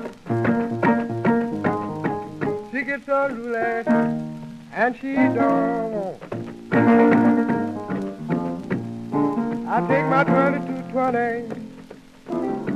She 2.72 2.81
gets 2.83 3.09
unruly, 3.09 3.85
and 4.72 4.96
she 4.96 5.14
don't 5.14 5.92
want 5.92 6.22
I 9.68 9.81
take 9.88 10.07
my 10.07 10.24
2220, 10.24 11.66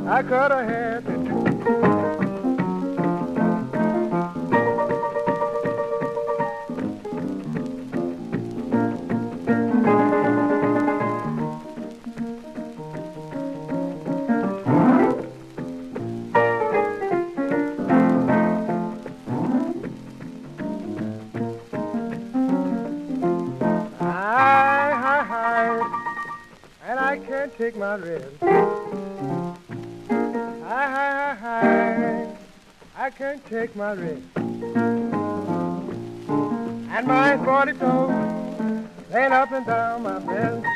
I 0.07 0.23
cut 0.23 0.51
her 0.51 0.65
happy 0.65 1.15
too. 1.29 1.40
Rest. 27.97 28.27
Hi, 30.63 30.87
hi, 30.87 31.35
hi, 31.35 31.35
hi. 31.35 32.27
I 32.97 33.11
can't 33.11 33.45
take 33.49 33.75
my 33.77 33.93
rest. 33.95 34.23
And 36.93 37.07
my 37.07 37.37
40 37.45 37.73
toes 37.75 38.11
laying 39.13 39.33
up 39.33 39.53
and 39.53 39.67
down 39.67 40.03
my 40.03 40.19
breast. 40.19 40.67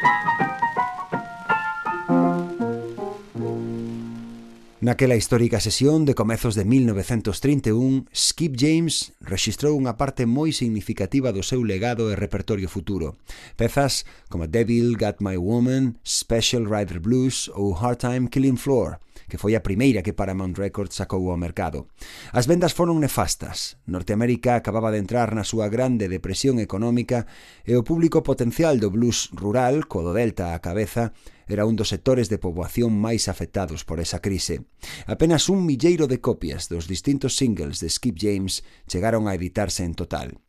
Naquela 4.84 5.16
histórica 5.16 5.60
sesión 5.60 6.04
de 6.04 6.14
comezos 6.14 6.54
de 6.54 6.66
1931, 6.66 8.04
Skip 8.12 8.54
James 8.60 9.16
registrou 9.24 9.80
unha 9.80 9.96
parte 9.96 10.28
moi 10.28 10.52
significativa 10.52 11.32
do 11.32 11.40
seu 11.40 11.64
legado 11.64 12.12
e 12.12 12.20
repertorio 12.20 12.68
futuro. 12.68 13.16
Pezas 13.56 14.04
como 14.28 14.44
Devil 14.44 14.92
Got 15.00 15.24
My 15.24 15.40
Woman, 15.40 15.96
Special 16.04 16.68
Rider 16.68 17.00
Blues 17.00 17.48
ou 17.56 17.72
Hard 17.72 17.96
Time 18.04 18.28
Killing 18.28 18.60
Floor, 18.60 19.00
que 19.24 19.40
foi 19.40 19.56
a 19.56 19.64
primeira 19.64 20.04
que 20.04 20.12
Paramount 20.12 20.60
Records 20.60 21.00
sacou 21.00 21.32
ao 21.32 21.40
mercado. 21.40 21.88
As 22.36 22.44
vendas 22.44 22.76
foron 22.76 23.00
nefastas. 23.00 23.80
Norteamérica 23.88 24.52
acababa 24.52 24.92
de 24.92 25.00
entrar 25.00 25.32
na 25.32 25.48
súa 25.48 25.72
grande 25.72 26.12
depresión 26.12 26.60
económica 26.60 27.24
e 27.64 27.72
o 27.72 27.88
público 27.88 28.20
potencial 28.20 28.76
do 28.76 28.92
blues 28.92 29.32
rural, 29.32 29.88
co 29.88 30.04
do 30.04 30.12
Delta 30.12 30.52
á 30.52 30.60
cabeza, 30.60 31.16
era 31.48 31.66
un 31.66 31.76
dos 31.76 31.88
sectores 31.88 32.28
de 32.28 32.38
poboación 32.38 32.94
máis 32.94 33.28
afectados 33.28 33.84
por 33.84 34.00
esa 34.00 34.20
crise. 34.20 34.64
Apenas 35.06 35.48
un 35.48 35.64
milleiro 35.64 36.06
de 36.06 36.20
copias 36.20 36.68
dos 36.68 36.88
distintos 36.88 37.36
singles 37.36 37.80
de 37.80 37.88
Skip 37.90 38.16
James 38.20 38.64
chegaron 38.86 39.28
a 39.28 39.34
editarse 39.34 39.84
en 39.84 39.94
total. 39.94 40.40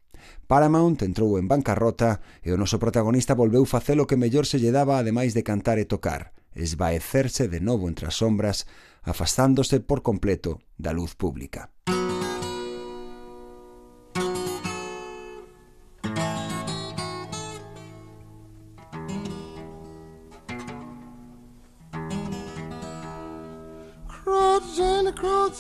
Paramount 0.47 1.01
entrou 1.01 1.38
en 1.38 1.47
bancarrota 1.47 2.21
e 2.45 2.53
o 2.53 2.58
noso 2.58 2.77
protagonista 2.77 3.38
volveu 3.38 3.65
facer 3.65 3.97
o 3.97 4.08
que 4.10 4.19
mellor 4.19 4.45
se 4.45 4.62
lle 4.62 4.73
daba 4.73 4.97
ademais 4.97 5.34
de 5.34 5.45
cantar 5.45 5.77
e 5.81 5.89
tocar, 5.89 6.34
esvaecerse 6.53 7.49
de 7.49 7.60
novo 7.62 7.89
entre 7.89 8.10
as 8.10 8.17
sombras, 8.21 8.69
afastándose 9.01 9.81
por 9.81 10.01
completo 10.01 10.62
da 10.77 10.93
luz 10.93 11.13
pública. 11.13 11.73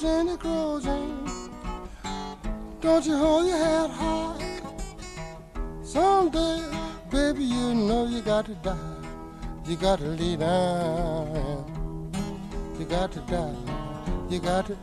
Jenny, 0.01 0.35
crow, 0.35 0.81
Don't 2.81 3.05
you 3.05 3.17
hold 3.17 3.47
your 3.47 3.57
head 3.57 3.89
high. 3.89 4.59
Someday, 5.83 6.61
baby, 7.09 7.45
you 7.45 7.73
know 7.73 8.05
you 8.05 8.21
got 8.21 8.45
to 8.47 8.55
die. 8.55 8.75
You 9.65 9.77
got 9.77 9.99
to 9.99 10.05
lay 10.05 10.35
down. 10.35 12.11
You 12.77 12.83
got 12.83 13.13
to 13.13 13.21
die. 13.21 13.55
You 14.29 14.39
got 14.39 14.65
to. 14.65 14.77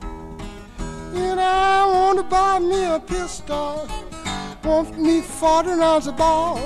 And 0.81 1.39
I 1.39 1.87
want 1.87 2.19
to 2.19 2.25
buy 2.25 2.59
me 2.59 2.85
a 2.85 2.99
pistol. 2.99 3.87
Want 4.65 4.99
me 4.99 5.21
40 5.21 5.71
rounds 5.73 6.07
of 6.07 6.17
ball. 6.17 6.59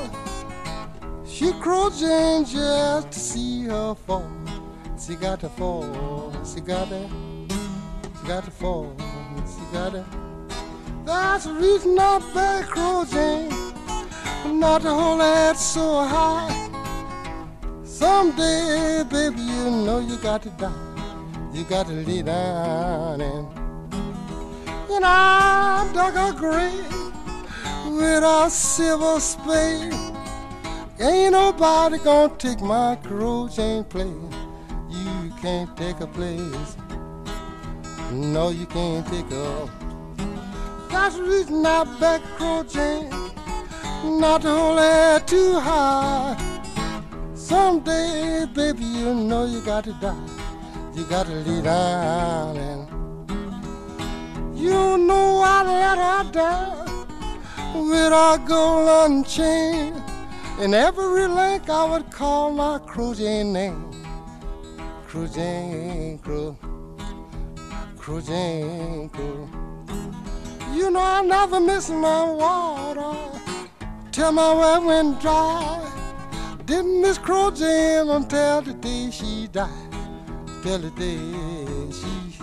She 1.26 1.52
crouching 1.54 2.44
just 2.44 3.10
to 3.10 3.18
see 3.18 3.64
her 3.64 3.96
fall. 3.96 4.30
She 5.04 5.16
got 5.16 5.40
to 5.40 5.48
fall. 5.48 6.32
She 6.44 6.60
got 6.60 6.88
to. 6.90 7.25
Got 8.26 8.44
to 8.44 8.50
fall. 8.50 8.92
She 9.46 9.72
got 9.72 9.92
to. 9.92 10.04
That's 11.04 11.44
the 11.44 11.52
reason 11.52 11.96
I 11.96 12.18
beg 12.34 12.66
crouching. 12.66 14.58
Not 14.58 14.82
to 14.82 14.90
hold 14.90 15.20
that 15.20 15.56
so 15.56 16.02
high. 16.02 16.50
Someday, 17.84 19.04
baby, 19.08 19.40
you 19.40 19.70
know 19.70 20.00
you 20.00 20.16
got 20.16 20.42
to 20.42 20.50
die. 20.50 20.72
You 21.52 21.62
got 21.64 21.86
to 21.86 21.92
lay 21.92 22.22
down 22.22 23.20
and. 23.20 23.46
And 24.90 25.04
I 25.04 25.88
dug 25.94 26.16
a 26.16 26.36
grave 26.36 27.96
with 27.96 28.24
a 28.24 28.50
silver 28.50 29.20
spade. 29.20 29.94
Ain't 30.98 31.30
nobody 31.30 31.98
gonna 31.98 32.34
take 32.36 32.60
my 32.60 32.96
Crow 32.96 33.48
Jane 33.48 33.84
place. 33.84 34.08
You 34.90 35.32
can't 35.40 35.76
take 35.76 36.00
a 36.00 36.08
place. 36.08 36.76
No, 38.12 38.50
you 38.50 38.66
can't 38.66 39.06
pick 39.06 39.30
up. 39.32 39.68
That's 40.90 41.16
the 41.16 41.22
reason 41.22 41.66
I 41.66 41.84
back 42.00 42.22
Crow 42.36 42.62
Jane. 42.62 43.10
Not 44.04 44.42
to 44.42 44.48
hold 44.48 44.78
it 44.80 45.26
too 45.26 45.58
high. 45.58 46.36
Someday, 47.34 48.46
baby, 48.54 48.84
you 48.84 49.14
know 49.14 49.44
you 49.44 49.60
got 49.60 49.84
to 49.84 49.92
die. 50.00 50.28
You 50.94 51.04
got 51.04 51.26
to 51.26 51.32
lay 51.32 51.62
down 51.62 52.56
and. 52.56 52.96
You 54.56 54.98
know 54.98 55.40
I 55.44 55.62
let 55.64 55.98
her 55.98 56.32
down 56.32 57.88
with 57.88 58.12
a 58.12 58.42
golden 58.46 59.22
chain. 59.24 59.94
In 60.60 60.72
every 60.72 61.26
link 61.28 61.68
I 61.68 61.84
would 61.84 62.10
call 62.10 62.50
my 62.52 62.78
cruising 62.78 63.52
name. 63.52 63.90
Cruising 65.06 66.18
crew, 66.20 66.56
cruising 68.06 69.08
crew. 69.08 69.48
You 70.72 70.92
know 70.92 71.00
I 71.00 71.22
never 71.22 71.58
miss 71.58 71.90
my 71.90 72.22
water 72.22 73.18
till 74.12 74.30
my 74.30 74.52
well 74.54 74.86
went 74.86 75.20
dry. 75.20 75.82
Didn't 76.66 77.00
miss 77.00 77.18
cruising 77.18 78.08
until 78.08 78.62
the 78.62 78.74
day 78.74 79.10
she 79.10 79.48
died. 79.48 79.92
Till 80.62 80.78
the 80.78 80.90
day 80.90 81.18
she. 81.98 82.38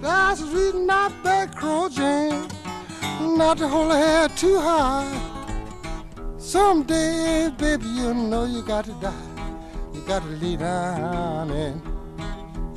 That's 0.00 0.40
the 0.40 0.46
reason 0.46 0.88
I 0.88 1.10
beg 1.22 1.54
cruising 1.54 2.48
not 3.36 3.58
to 3.58 3.68
hold 3.68 3.92
her 3.92 3.98
head 3.98 4.34
too 4.34 4.58
high. 4.58 5.12
Someday, 6.38 7.50
baby, 7.58 7.84
you 7.84 8.14
know 8.14 8.46
you 8.46 8.62
got 8.62 8.86
to 8.86 8.92
die. 8.92 9.28
You 9.92 10.00
got 10.06 10.22
to 10.22 10.28
lay 10.28 10.56
down 10.56 11.50
and 11.50 11.82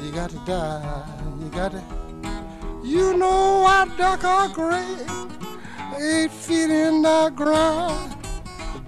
you 0.02 0.12
got 0.12 0.32
to 0.32 0.40
die. 0.46 1.33
Got 1.56 1.72
to. 1.72 1.84
You 2.84 3.16
know 3.18 3.64
I 3.66 3.86
dug 3.98 4.24
a 4.24 4.54
grave 4.54 5.24
eight 6.00 6.32
feet 6.32 6.70
in 6.70 7.02
the 7.02 7.32
ground. 7.36 8.16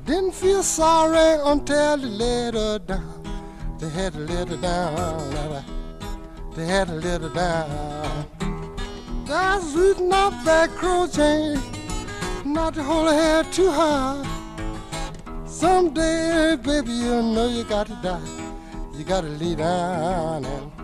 Didn't 0.06 0.34
feel 0.34 0.64
sorry 0.64 1.40
until 1.44 1.98
they 1.98 2.08
let 2.08 2.54
her 2.54 2.80
down. 2.80 3.24
They 3.80 3.90
had 3.90 4.14
to 4.14 4.20
let 4.20 4.48
her 4.50 4.58
down. 4.58 5.64
They 6.56 6.66
had 6.66 6.88
to 6.88 6.94
let 6.94 7.22
her 7.22 7.30
down. 7.30 8.26
That's 9.26 9.74
the 9.74 9.80
reason 9.80 10.10
that 10.10 11.12
chain, 11.14 12.54
not 12.54 12.74
to 12.76 12.84
hold 12.84 13.08
her 13.08 13.14
head 13.14 13.52
too 13.52 13.72
high. 13.72 14.24
Someday, 15.46 16.56
baby, 16.56 16.92
you 16.92 17.22
know 17.22 17.48
you 17.48 17.64
got 17.64 17.88
to 17.88 17.98
die. 18.02 18.22
You 18.96 19.04
got 19.04 19.22
to 19.22 19.30
lay 19.30 19.56
down 19.56 20.46
and. 20.46 20.75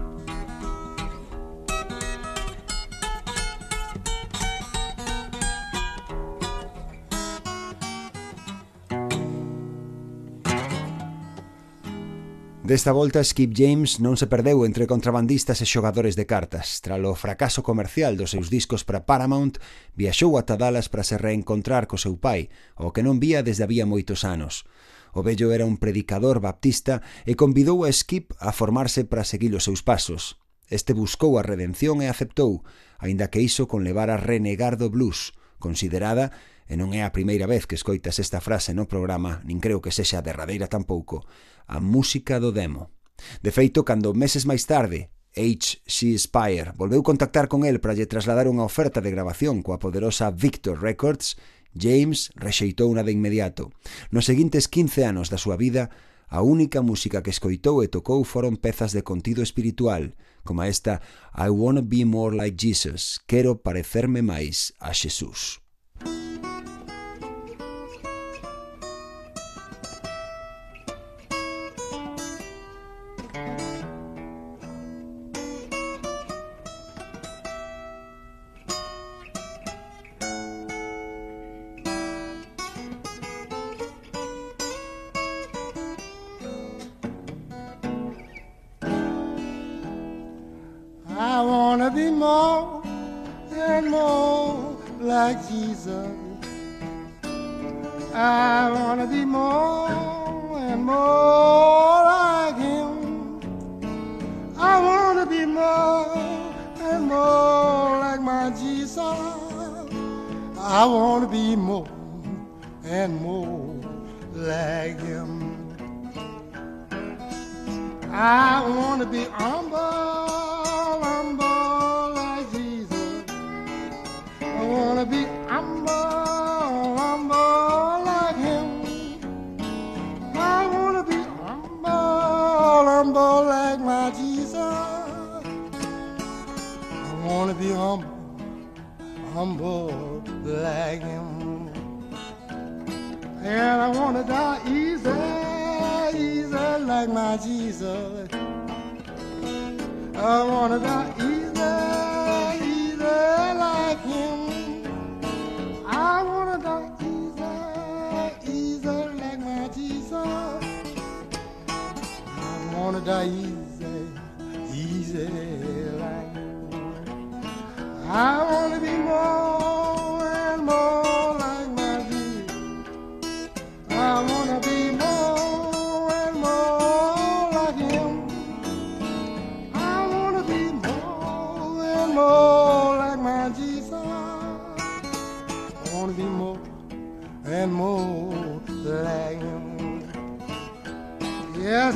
Desta 12.71 12.93
volta, 12.93 13.21
Skip 13.21 13.51
James 13.53 13.99
non 13.99 14.15
se 14.15 14.31
perdeu 14.31 14.63
entre 14.63 14.88
contrabandistas 14.88 15.60
e 15.60 15.67
xogadores 15.67 16.15
de 16.15 16.23
cartas. 16.23 16.79
Tras 16.79 17.03
o 17.03 17.19
fracaso 17.19 17.67
comercial 17.67 18.15
dos 18.15 18.31
seus 18.31 18.47
discos 18.47 18.88
para 18.88 19.03
Paramount, 19.03 19.60
viaxou 19.91 20.39
ata 20.39 20.55
Dallas 20.55 20.88
para 20.88 21.03
se 21.03 21.19
reencontrar 21.19 21.84
co 21.84 21.99
seu 21.99 22.15
pai, 22.15 22.47
o 22.79 22.95
que 22.95 23.03
non 23.03 23.19
vía 23.19 23.43
desde 23.43 23.67
había 23.67 23.84
moitos 23.84 24.23
anos. 24.23 24.63
O 25.12 25.19
vello 25.19 25.51
era 25.51 25.67
un 25.67 25.75
predicador 25.84 26.39
baptista 26.39 27.03
e 27.27 27.36
convidou 27.36 27.84
a 27.84 27.91
Skip 27.91 28.31
a 28.39 28.55
formarse 28.55 29.03
para 29.03 29.27
seguir 29.27 29.51
os 29.51 29.67
seus 29.67 29.84
pasos. 29.84 30.39
Este 30.71 30.95
buscou 30.95 31.36
a 31.36 31.43
redención 31.43 31.99
e 31.99 32.07
aceptou, 32.07 32.63
aínda 33.03 33.27
que 33.27 33.43
iso 33.43 33.67
conlevar 33.67 34.07
a 34.07 34.15
renegar 34.15 34.79
do 34.79 34.88
blues, 34.88 35.36
considerada, 35.60 36.31
e 36.71 36.79
non 36.79 36.95
é 36.95 37.03
a 37.03 37.12
primeira 37.12 37.51
vez 37.51 37.67
que 37.67 37.75
escoitas 37.75 38.15
esta 38.15 38.39
frase 38.39 38.71
no 38.71 38.88
programa, 38.88 39.43
nin 39.43 39.60
creo 39.60 39.84
que 39.84 39.91
sexa 39.91 40.23
a 40.23 40.25
derradeira 40.25 40.71
tampouco, 40.71 41.27
a 41.67 41.80
música 41.80 42.39
do 42.39 42.52
demo. 42.52 42.93
De 43.41 43.52
feito, 43.52 43.86
cando 43.86 44.13
meses 44.13 44.45
máis 44.45 44.65
tarde, 44.65 45.12
H.C. 45.36 46.17
Spire 46.17 46.74
volveu 46.76 47.04
contactar 47.04 47.47
con 47.47 47.63
el 47.63 47.80
para 47.80 47.95
lle 47.95 48.10
trasladar 48.10 48.52
unha 48.52 48.67
oferta 48.67 49.00
de 49.00 49.13
grabación 49.13 49.63
coa 49.63 49.80
poderosa 49.80 50.28
Victor 50.28 50.84
Records, 50.84 51.39
James 51.71 52.36
rexeitou 52.36 52.91
unha 52.91 53.06
de 53.08 53.15
inmediato. 53.15 53.71
Nos 54.12 54.28
seguintes 54.28 54.67
15 54.67 55.08
anos 55.08 55.32
da 55.32 55.39
súa 55.39 55.56
vida, 55.56 55.88
a 56.28 56.43
única 56.43 56.84
música 56.84 57.24
que 57.24 57.32
escoitou 57.32 57.80
e 57.80 57.88
tocou 57.88 58.28
foron 58.28 58.60
pezas 58.60 58.91
de 58.91 59.08
contido 59.08 59.39
espiritual, 59.39 60.19
como 60.43 60.67
esta 60.67 61.00
I 61.32 61.47
Wanna 61.47 61.84
Be 61.84 62.04
More 62.04 62.36
Like 62.36 62.60
Jesus, 62.60 63.24
Quero 63.24 63.63
parecerme 63.63 64.19
máis 64.19 64.76
a 64.84 64.91
Xesús. 64.91 65.61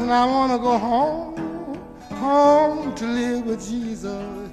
And 0.05 0.13
I 0.13 0.23
wanna 0.23 0.59
go 0.59 0.77
home, 0.77 1.79
home 2.11 2.93
to 2.93 3.05
live 3.07 3.43
with 3.47 3.67
Jesus. 3.67 4.51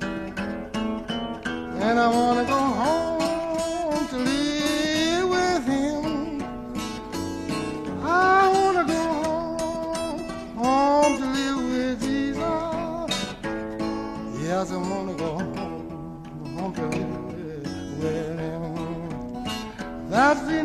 And 1.84 2.00
I 2.00 2.08
wanna 2.08 2.44
go 2.46 2.58
home 2.82 4.08
to 4.08 4.16
live 4.16 5.28
with 5.28 5.64
him. 5.66 6.42
I 8.02 8.48
wanna 8.54 8.84
go 8.94 9.02
home, 9.22 10.20
home 10.56 11.18
to 11.20 11.26
live 11.38 11.60
with 11.72 12.00
Jesus. 12.00 13.10
Yes, 14.40 14.72
I 14.72 14.76
wanna 14.78 15.14
go 15.14 15.30
home, 15.36 16.56
home 16.56 16.72
to 16.76 16.86
live 16.96 18.00
with 18.02 18.38
him. 18.40 20.08
That's 20.08 20.40
the 20.46 20.60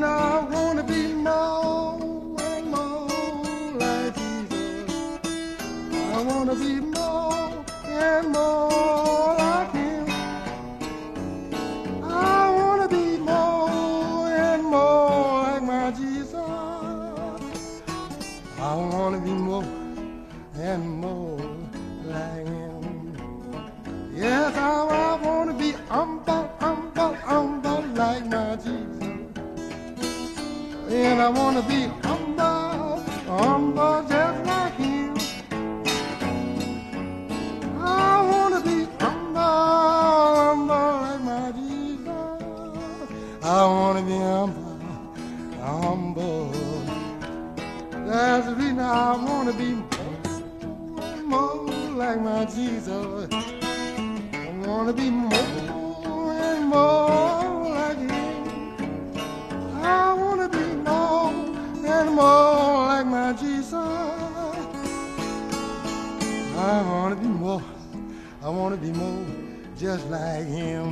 like 70.10 70.48
him. 70.48 70.88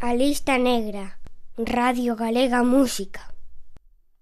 A 0.00 0.14
lista 0.14 0.58
negra, 0.58 1.18
Radio 1.56 2.16
Galega 2.16 2.62
Música. 2.62 3.34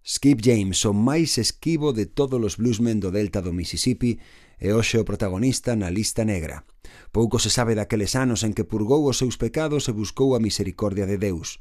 Skip 0.05 0.41
James, 0.45 0.85
o 0.85 0.93
máis 0.93 1.37
esquivo 1.39 1.93
de 1.93 2.07
todos 2.07 2.41
os 2.41 2.57
bluesmen 2.57 3.01
do 3.01 3.11
delta 3.11 3.41
do 3.41 3.53
Mississippi, 3.53 4.21
e 4.61 4.73
hoxe 4.73 4.97
o 4.97 5.05
protagonista 5.05 5.77
na 5.77 5.91
lista 5.91 6.25
negra. 6.25 6.65
Pouco 7.11 7.39
se 7.39 7.51
sabe 7.51 7.75
daqueles 7.75 8.15
anos 8.15 8.45
en 8.45 8.55
que 8.55 8.65
purgou 8.65 9.05
os 9.09 9.19
seus 9.19 9.37
pecados 9.37 9.89
e 9.91 9.93
buscou 9.93 10.37
a 10.37 10.41
misericordia 10.41 11.05
de 11.05 11.19
Deus. 11.19 11.61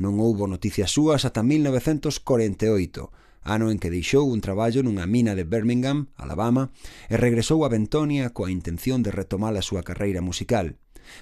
Non 0.00 0.16
houbo 0.18 0.48
noticias 0.48 0.90
súas 0.90 1.28
ata 1.28 1.44
1948, 1.44 3.12
ano 3.42 3.70
en 3.70 3.78
que 3.78 3.92
deixou 3.92 4.28
un 4.28 4.40
traballo 4.44 4.84
nunha 4.84 5.08
mina 5.08 5.32
de 5.34 5.44
Birmingham, 5.44 6.12
Alabama, 6.16 6.72
e 7.08 7.16
regresou 7.16 7.64
a 7.64 7.72
Bentonia 7.72 8.32
coa 8.36 8.52
intención 8.52 9.00
de 9.00 9.12
retomar 9.12 9.56
a 9.56 9.64
súa 9.64 9.82
carreira 9.84 10.20
musical. 10.20 10.76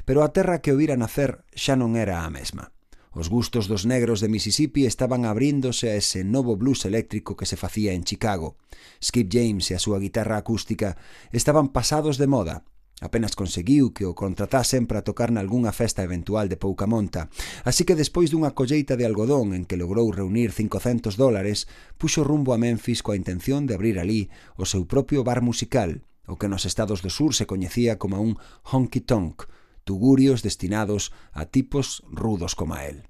Pero 0.05 0.27
a 0.27 0.35
terra 0.35 0.61
que 0.61 0.75
o 0.75 0.79
vira 0.79 0.99
nacer 0.99 1.47
xa 1.55 1.79
non 1.79 1.95
era 1.95 2.27
a 2.27 2.31
mesma. 2.31 2.75
Os 3.15 3.33
gustos 3.33 3.67
dos 3.67 3.89
negros 3.89 4.21
de 4.21 4.29
Mississippi 4.29 4.87
estaban 4.87 5.25
abríndose 5.25 5.91
a 5.91 5.97
ese 5.97 6.23
novo 6.23 6.55
blues 6.55 6.85
eléctrico 6.85 7.35
que 7.35 7.49
se 7.49 7.57
facía 7.57 7.97
en 7.97 8.05
Chicago. 8.05 8.61
Skip 9.03 9.27
James 9.33 9.67
e 9.71 9.75
a 9.75 9.83
súa 9.83 9.99
guitarra 9.99 10.39
acústica 10.39 11.01
estaban 11.33 11.73
pasados 11.73 12.15
de 12.21 12.29
moda 12.31 12.69
Apenas 13.01 13.39
conseguiu 13.39 13.95
que 13.95 14.03
o 14.03 14.19
contratasen 14.19 14.91
para 14.91 15.07
tocar 15.07 15.31
nalgúnha 15.31 15.71
festa 15.71 16.03
eventual 16.03 16.51
de 16.51 16.59
pouca 16.59 16.91
monta, 16.91 17.31
así 17.63 17.87
que 17.87 17.95
despois 17.95 18.35
dunha 18.35 18.59
colleita 18.59 18.99
de 18.99 19.07
algodón 19.07 19.55
en 19.55 19.63
que 19.71 19.79
logrou 19.79 20.11
reunir 20.11 20.51
500 20.51 21.15
dólares, 21.15 21.71
puxo 21.95 22.27
rumbo 22.27 22.51
a 22.51 22.59
Memphis 22.59 23.07
coa 23.07 23.15
intención 23.15 23.71
de 23.71 23.79
abrir 23.79 24.03
ali 24.03 24.35
o 24.59 24.67
seu 24.67 24.83
propio 24.91 25.23
bar 25.23 25.47
musical, 25.47 26.03
o 26.27 26.35
que 26.35 26.51
nos 26.51 26.67
estados 26.67 26.99
do 26.99 27.11
sur 27.15 27.39
se 27.39 27.47
coñecía 27.47 28.03
como 28.03 28.19
un 28.19 28.35
honky-tonk, 28.67 29.47
tugurios 29.87 30.43
destinados 30.43 31.15
a 31.31 31.47
tipos 31.47 32.03
rudos 32.11 32.59
como 32.59 32.75
a 32.75 32.83
él. 32.85 33.07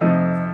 I'm 0.00 0.47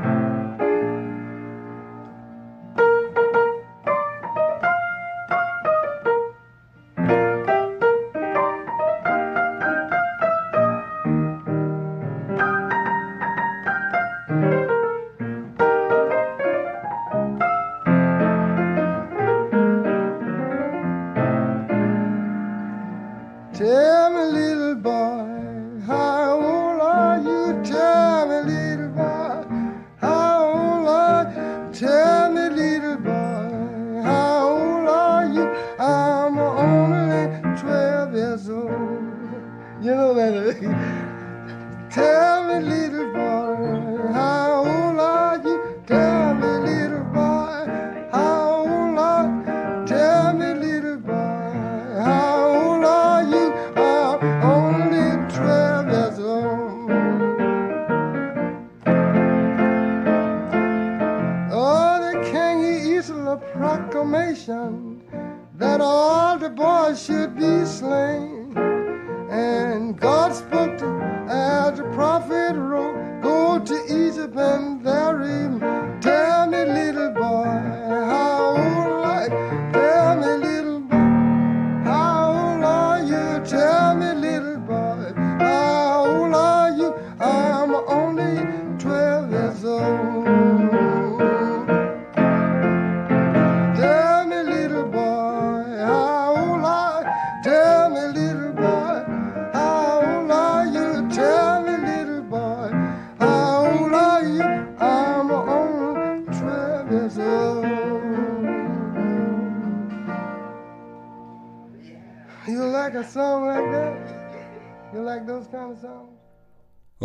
Know 39.94 40.12
that. 40.14 40.58
Tell 41.92 42.42
me, 42.48 42.56
little 42.68 43.12
boy, 43.12 44.12
how 44.12 44.64
old 44.66 44.98
are 44.98 45.38
you? 45.44 45.82
Tell 45.86 46.34
me, 46.34 46.50
little 46.68 47.04
boy, 47.14 47.70
how 48.10 48.66
old 48.66 48.98
are 48.98 49.26
you? 49.30 49.86
Tell 49.86 50.32
me, 50.34 50.48
little 50.54 50.96
boy, 50.96 52.02
how 52.02 52.34
old 52.58 52.84
are 52.84 53.22
you? 53.22 53.44
I'm 53.76 54.18
only 54.42 55.06
12 55.32 55.86
years 55.94 56.18
old. 56.18 56.90
Oh, 61.52 61.94
the 62.02 62.14
king 62.32 62.58
issued 62.96 63.28
a 63.28 63.36
proclamation 63.36 65.02
that 65.56 65.80
all 65.80 66.36
the 66.36 66.50
boys 66.50 67.00
should 67.00 67.36
be 67.36 67.64
slain. 67.64 68.33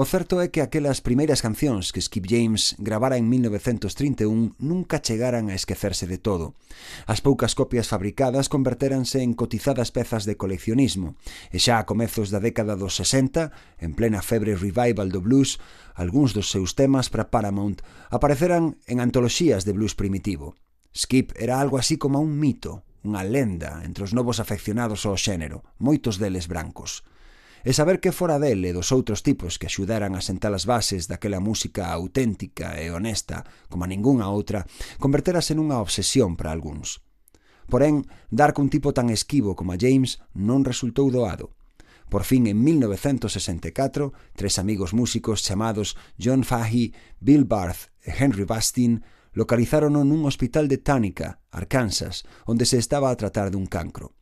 certo 0.10 0.41
é 0.41 0.49
que 0.49 0.66
aquelas 0.66 1.05
primeiras 1.05 1.45
cancións 1.45 1.93
que 1.93 2.01
Skip 2.01 2.26
James 2.26 2.74
gravara 2.82 3.22
en 3.22 3.30
1931 3.30 4.57
nunca 4.57 4.97
chegaran 5.05 5.53
a 5.53 5.55
esquecerse 5.55 6.10
de 6.10 6.18
todo. 6.18 6.57
As 7.05 7.22
poucas 7.22 7.53
copias 7.53 7.86
fabricadas 7.86 8.49
convertéranse 8.49 9.22
en 9.22 9.38
cotizadas 9.38 9.93
pezas 9.93 10.26
de 10.26 10.34
coleccionismo, 10.34 11.14
e 11.53 11.62
xa 11.62 11.78
a 11.78 11.86
comezos 11.86 12.34
da 12.34 12.41
década 12.41 12.74
dos 12.74 12.97
60, 12.97 13.53
en 13.78 13.93
plena 13.93 14.26
febre 14.26 14.57
revival 14.57 15.14
do 15.14 15.22
blues, 15.22 15.62
algúns 15.93 16.34
dos 16.34 16.49
seus 16.49 16.74
temas 16.74 17.14
para 17.14 17.30
Paramount 17.30 17.86
apareceran 18.10 18.82
en 18.89 19.05
antoloxías 19.05 19.62
de 19.62 19.78
blues 19.78 19.93
primitivo. 19.93 20.57
Skip 20.89 21.38
era 21.38 21.62
algo 21.62 21.78
así 21.78 22.01
como 22.01 22.18
un 22.18 22.34
mito, 22.41 22.82
unha 23.05 23.22
lenda 23.22 23.86
entre 23.86 24.10
os 24.10 24.18
novos 24.18 24.41
afeccionados 24.41 25.05
ao 25.05 25.14
xénero, 25.22 25.62
moitos 25.78 26.18
deles 26.18 26.49
brancos 26.49 27.05
e 27.64 27.74
saber 27.76 27.99
que 27.99 28.16
fora 28.16 28.39
del 28.39 28.64
e 28.64 28.72
dos 28.72 28.91
outros 28.95 29.24
tipos 29.24 29.60
que 29.60 29.68
axudaran 29.68 30.16
a 30.16 30.22
sentar 30.24 30.55
as 30.55 30.64
bases 30.64 31.12
daquela 31.12 31.43
música 31.43 31.91
auténtica 31.91 32.80
e 32.80 32.91
honesta, 32.91 33.43
como 33.68 33.84
a 33.84 33.91
ningunha 33.91 34.32
outra, 34.32 34.64
converterase 34.97 35.55
nunha 35.55 35.84
obsesión 35.84 36.39
para 36.39 36.55
algúns. 36.55 37.03
Porén, 37.70 38.07
dar 38.34 38.57
cun 38.57 38.68
tipo 38.74 38.95
tan 38.97 39.14
esquivo 39.14 39.53
como 39.53 39.76
a 39.76 39.80
James 39.80 40.18
non 40.34 40.66
resultou 40.66 41.14
doado. 41.14 41.53
Por 42.10 42.26
fin, 42.26 42.49
en 42.49 42.57
1964, 42.66 44.14
tres 44.34 44.57
amigos 44.57 44.97
músicos 44.97 45.45
chamados 45.45 45.93
John 46.18 46.41
Fahey, 46.41 46.93
Bill 47.22 47.45
Barth 47.45 47.93
e 48.01 48.10
Henry 48.10 48.49
Bastin 48.49 49.05
localizaron 49.38 49.93
nun 49.93 50.26
hospital 50.26 50.66
de 50.66 50.82
Tánica, 50.82 51.45
Arkansas, 51.53 52.26
onde 52.49 52.66
se 52.66 52.82
estaba 52.82 53.14
a 53.14 53.20
tratar 53.20 53.53
dun 53.53 53.70
cancro. 53.70 54.18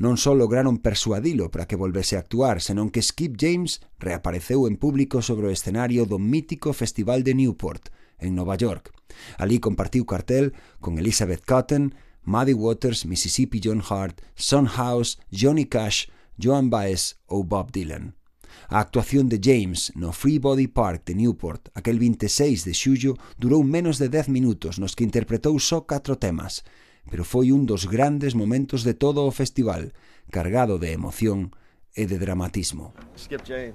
Non 0.00 0.16
só 0.16 0.32
lograron 0.32 0.80
persuadilo 0.80 1.52
para 1.52 1.68
que 1.68 1.76
volvese 1.76 2.16
a 2.16 2.22
actuar, 2.24 2.64
senón 2.64 2.88
que 2.88 3.04
Skip 3.04 3.36
James 3.36 3.84
reapareceu 4.00 4.64
en 4.64 4.80
público 4.80 5.20
sobre 5.20 5.48
o 5.48 5.54
escenario 5.54 6.08
do 6.08 6.16
mítico 6.16 6.72
Festival 6.72 7.20
de 7.22 7.36
Newport, 7.36 7.92
en 8.20 8.34
Nova 8.34 8.56
York. 8.56 8.92
Alí 9.36 9.58
compartiu 9.58 10.06
cartel 10.06 10.52
con 10.80 10.98
Elizabeth 10.98 11.44
Cotton, 11.44 11.94
Muddy 12.24 12.52
Waters, 12.52 13.06
Mississippi 13.06 13.60
John 13.62 13.82
Hart, 13.82 14.20
Son 14.36 14.66
House, 14.66 15.18
Johnny 15.32 15.66
Cash, 15.66 16.06
Joan 16.36 16.70
Baez 16.70 17.16
ou 17.26 17.44
Bob 17.44 17.72
Dylan. 17.72 18.14
A 18.68 18.78
actuación 18.80 19.28
de 19.28 19.40
James 19.42 19.92
no 19.96 20.12
Free 20.12 20.38
Body 20.38 20.68
Park 20.68 21.04
de 21.06 21.14
Newport 21.14 21.68
aquel 21.74 21.98
26 21.98 22.64
de 22.64 22.74
xullo 22.74 23.12
durou 23.38 23.64
menos 23.64 23.98
de 23.98 24.08
10 24.08 24.28
minutos 24.28 24.78
nos 24.78 24.94
que 24.94 25.04
interpretou 25.04 25.58
só 25.58 25.82
catro 25.82 26.16
temas 26.16 26.62
pero 27.10 27.26
foi 27.26 27.50
un 27.50 27.66
dos 27.66 27.90
grandes 27.90 28.38
momentos 28.38 28.86
de 28.86 28.94
todo 28.94 29.26
o 29.26 29.34
festival, 29.34 29.92
cargado 30.30 30.78
de 30.78 30.94
emoción 30.94 31.52
e 31.92 32.06
de 32.06 32.16
dramatismo. 32.16 32.94
Skip 33.18 33.42
James. 33.44 33.74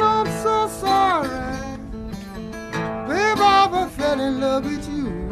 I'm 0.00 0.26
so 0.42 0.68
sorry. 0.68 1.28
Babe, 3.08 3.40
I 3.40 3.88
fell 3.96 4.20
in 4.20 4.40
love 4.40 4.64
with 4.64 4.88
you. 4.88 5.22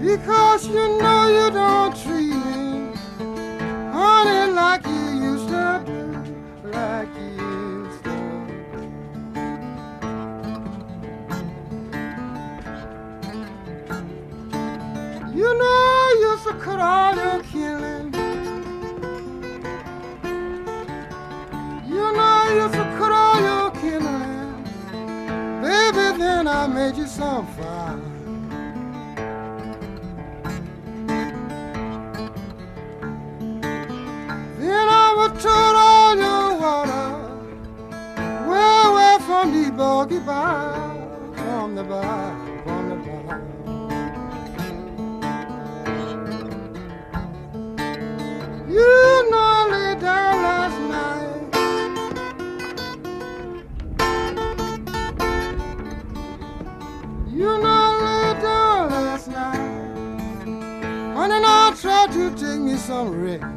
Because 0.00 0.66
you 0.66 0.98
know 0.98 1.28
you 1.28 1.50
don't 1.50 1.96
treat 2.02 2.34
me, 2.34 2.92
honey, 3.92 4.52
like 4.52 4.84
you 4.86 5.04
used 5.30 5.48
to 5.48 5.82
do, 5.86 5.98
like 6.68 7.08
you 7.16 7.28
used 7.40 8.04
to. 8.04 8.14
You 15.34 15.50
know 15.58 15.64
I 15.64 16.16
used 16.30 16.44
to 16.48 16.54
cut 16.54 16.80
all 16.80 17.14
some 62.92 63.22
rich. 63.22 63.51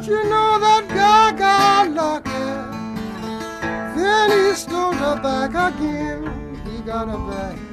Don't 0.00 0.08
you 0.08 0.30
know 0.30 0.58
that 0.58 0.88
guy 0.88 1.32
got 1.36 1.90
lucky? 1.90 2.30
Then 4.00 4.30
he 4.30 4.54
stole 4.54 4.94
her 4.94 5.20
back 5.20 5.50
again. 5.50 6.58
He 6.64 6.80
got 6.80 7.08
her 7.08 7.18
back. 7.30 7.69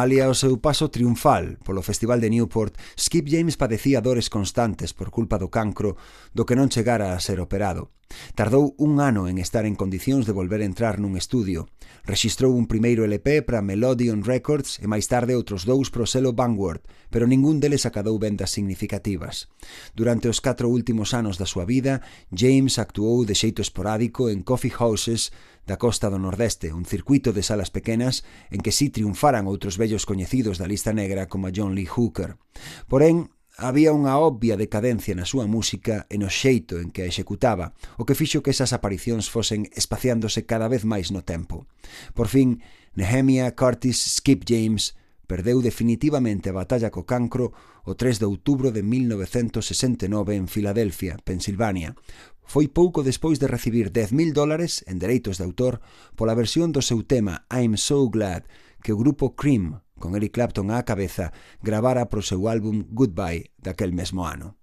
Malia 0.00 0.30
o 0.30 0.34
seu 0.34 0.56
paso 0.56 0.88
triunfal 0.88 1.60
polo 1.60 1.84
Festival 1.84 2.24
de 2.24 2.32
Newport, 2.32 2.72
Skip 2.96 3.28
James 3.28 3.60
padecía 3.60 4.00
dores 4.00 4.32
constantes 4.32 4.96
por 4.96 5.12
culpa 5.12 5.36
do 5.36 5.52
cancro 5.52 5.92
do 6.32 6.48
que 6.48 6.56
non 6.56 6.72
chegara 6.72 7.12
a 7.12 7.20
ser 7.20 7.36
operado. 7.36 7.99
Tardou 8.34 8.74
un 8.78 9.00
ano 9.00 9.28
en 9.28 9.38
estar 9.38 9.66
en 9.66 9.74
condicións 9.74 10.26
de 10.26 10.32
volver 10.34 10.60
a 10.62 10.68
entrar 10.68 10.98
nun 10.98 11.18
estudio. 11.18 11.70
Rexistrou 12.06 12.54
un 12.56 12.66
primeiro 12.66 13.04
LP 13.04 13.42
para 13.42 13.62
Melodion 13.62 14.22
Records 14.24 14.78
e 14.82 14.86
máis 14.86 15.06
tarde 15.06 15.36
outros 15.36 15.66
dous 15.66 15.92
pro 15.92 16.06
selo 16.06 16.32
Vanguard, 16.34 16.82
pero 17.10 17.28
ningún 17.28 17.58
deles 17.58 17.86
acadou 17.86 18.18
vendas 18.18 18.50
significativas. 18.54 19.50
Durante 19.94 20.30
os 20.30 20.38
catro 20.38 20.70
últimos 20.70 21.12
anos 21.12 21.36
da 21.36 21.46
súa 21.46 21.66
vida, 21.66 22.00
James 22.30 22.78
actuou 22.78 23.26
de 23.26 23.34
xeito 23.34 23.60
esporádico 23.62 24.30
en 24.30 24.42
coffee 24.46 24.74
houses 24.74 25.34
da 25.66 25.78
costa 25.78 26.10
do 26.10 26.18
Nordeste, 26.18 26.72
un 26.74 26.82
circuito 26.82 27.30
de 27.30 27.46
salas 27.46 27.70
pequenas 27.70 28.26
en 28.50 28.58
que 28.64 28.74
si 28.74 28.90
triunfaran 28.90 29.46
outros 29.46 29.78
vellos 29.78 30.02
coñecidos 30.08 30.58
da 30.58 30.66
lista 30.66 30.90
negra 30.90 31.30
como 31.30 31.52
John 31.54 31.78
Lee 31.78 31.86
Hooker. 31.86 32.40
Porén, 32.90 33.30
Había 33.60 33.92
unha 33.92 34.16
obvia 34.16 34.56
decadencia 34.56 35.12
na 35.12 35.28
súa 35.28 35.44
música 35.44 36.08
e 36.08 36.16
no 36.16 36.32
xeito 36.32 36.80
en 36.80 36.88
que 36.88 37.04
a 37.04 37.10
executaba, 37.12 37.76
o 38.00 38.08
que 38.08 38.16
fixo 38.16 38.40
que 38.40 38.56
esas 38.56 38.72
aparicións 38.72 39.28
fosen 39.28 39.68
espaciándose 39.76 40.48
cada 40.48 40.64
vez 40.64 40.88
máis 40.88 41.12
no 41.12 41.20
tempo. 41.28 41.68
Por 42.16 42.32
fin, 42.32 42.64
Nehemia 42.96 43.52
Curtis 43.52 44.16
Skip 44.16 44.48
James 44.48 44.96
perdeu 45.28 45.60
definitivamente 45.60 46.48
a 46.48 46.56
batalla 46.56 46.88
co 46.88 47.04
cancro 47.04 47.52
o 47.84 47.92
3 47.92 48.18
de 48.18 48.26
outubro 48.26 48.72
de 48.72 48.80
1969 48.80 50.40
en 50.40 50.48
Filadelfia, 50.48 51.20
Pensilvania. 51.20 51.92
Foi 52.48 52.66
pouco 52.66 53.04
despois 53.04 53.38
de 53.38 53.46
recibir 53.46 53.92
10.000 53.92 54.32
dólares 54.32 54.82
en 54.88 54.98
dereitos 54.98 55.36
de 55.36 55.44
autor 55.44 55.84
pola 56.16 56.32
versión 56.32 56.72
do 56.72 56.80
seu 56.80 57.04
tema 57.04 57.44
I'm 57.52 57.76
So 57.76 58.08
Glad, 58.08 58.48
que 58.82 58.92
o 58.92 58.98
grupo 58.98 59.36
Cream, 59.36 59.80
con 60.00 60.16
Eric 60.16 60.32
Clapton 60.32 60.72
á 60.72 60.82
cabeza, 60.82 61.32
gravara 61.62 62.08
pro 62.08 62.24
seu 62.24 62.48
álbum 62.48 62.84
Goodbye 62.88 63.52
daquel 63.60 63.92
mesmo 63.92 64.24
ano. 64.24 64.60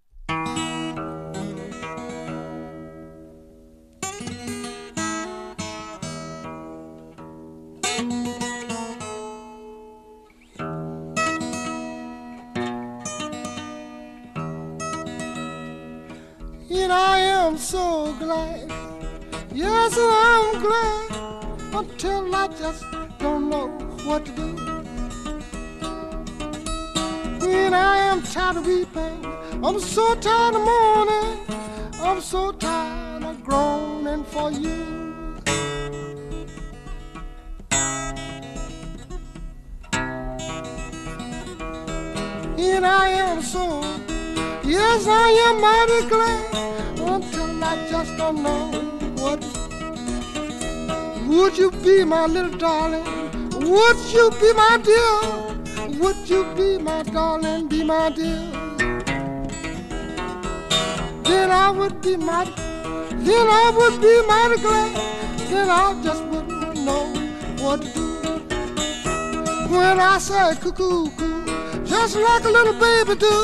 And. 18.30 18.72
Yes, 19.54 19.98
I'm 19.98 20.62
glad 20.62 21.47
until 21.78 22.36
I 22.36 22.48
just 22.48 22.84
don't 23.20 23.50
know 23.52 23.68
what 24.04 24.26
to 24.26 24.32
do. 24.32 24.50
When 27.46 27.74
I 27.74 27.98
am 28.10 28.24
tired 28.24 28.58
of 28.58 28.66
weeping, 28.66 29.20
I'm 29.64 29.80
so 29.80 30.16
tired 30.16 30.56
of 30.56 30.62
mourning, 30.62 31.38
I'm 32.02 32.20
so 32.20 32.52
tired 32.52 33.24
of 33.24 33.44
groaning 33.44 34.24
for 34.24 34.52
you. 34.52 34.98
And 42.58 42.86
I 42.86 43.10
am 43.10 43.42
so, 43.42 43.82
yes, 44.64 45.06
I 45.08 45.30
am 45.46 45.62
mighty 45.62 46.10
glad 46.10 47.14
until 47.14 47.64
I 47.64 47.88
just 47.92 48.18
don't 48.18 48.42
know 48.42 48.72
what. 49.22 49.67
Would 51.28 51.58
you 51.58 51.72
be 51.72 52.06
my 52.06 52.26
little 52.26 52.58
darling? 52.58 53.04
Would 53.52 53.98
you 54.14 54.32
be 54.40 54.54
my 54.54 54.80
dear? 54.82 56.00
Would 56.00 56.30
you 56.30 56.46
be 56.56 56.78
my 56.78 57.04
darling, 57.04 57.68
be 57.68 57.84
my 57.84 58.10
dear? 58.12 58.40
Then 61.24 61.52
I 61.52 61.70
would 61.70 62.02
be 62.02 62.16
mighty, 62.16 62.52
then 62.56 63.48
I 63.50 63.74
would 63.78 64.02
be 64.02 64.22
mighty 64.26 64.62
glad. 64.62 64.96
Then 65.50 65.70
I 65.70 66.02
just 66.02 66.24
wouldn't 66.24 66.86
know 66.86 67.04
what 67.62 67.82
to 67.82 67.90
do. 67.94 68.34
When 69.70 70.00
I 70.00 70.18
say 70.20 70.56
cuckoo, 70.62 71.10
cuckoo, 71.10 71.86
just 71.86 72.16
like 72.16 72.46
a 72.46 72.50
little 72.50 72.74
baby 72.80 73.16
do, 73.20 73.36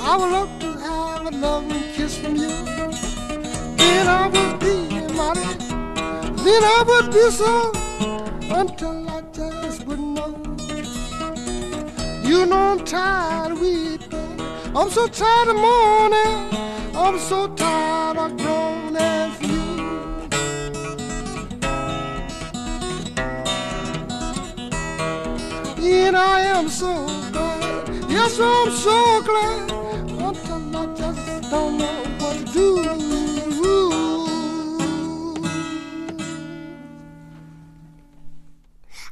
I 0.00 0.16
would 0.16 0.30
love 0.30 0.60
to 0.60 0.72
have 0.78 1.26
a 1.26 1.30
loving 1.36 1.82
kiss 1.94 2.16
from 2.18 2.36
you. 2.36 2.48
Then 3.76 4.06
I 4.06 4.28
would 4.28 4.60
be 4.60 4.76
mighty, 5.14 5.67
then 6.44 6.62
I 6.64 6.84
would 6.86 7.12
be 7.12 7.30
so 7.30 7.72
until 8.54 9.08
I 9.08 9.22
just 9.32 9.86
wouldn't 9.86 10.14
know. 10.14 10.34
You 12.22 12.46
know 12.46 12.56
I'm 12.56 12.84
tired 12.84 13.52
of 13.52 13.60
weeping, 13.60 14.40
I'm 14.76 14.90
so 14.90 15.06
tired 15.08 15.48
of 15.48 15.56
mourning, 15.56 16.48
I'm 16.94 17.18
so 17.18 17.48
tired 17.54 18.18
of 18.18 18.36
groaning 18.36 19.32
for 19.32 19.46
you. 19.46 19.58
And 25.80 26.16
I 26.16 26.40
am 26.56 26.68
so 26.68 27.06
glad, 27.32 27.88
yes, 28.10 28.38
I'm 28.38 28.70
so 28.70 29.22
glad 29.22 29.77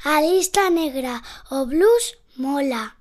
A 0.08 0.20
lista 0.20 0.70
negra, 0.70 1.20
o 1.50 1.66
blues 1.66 2.16
mola. 2.36 2.95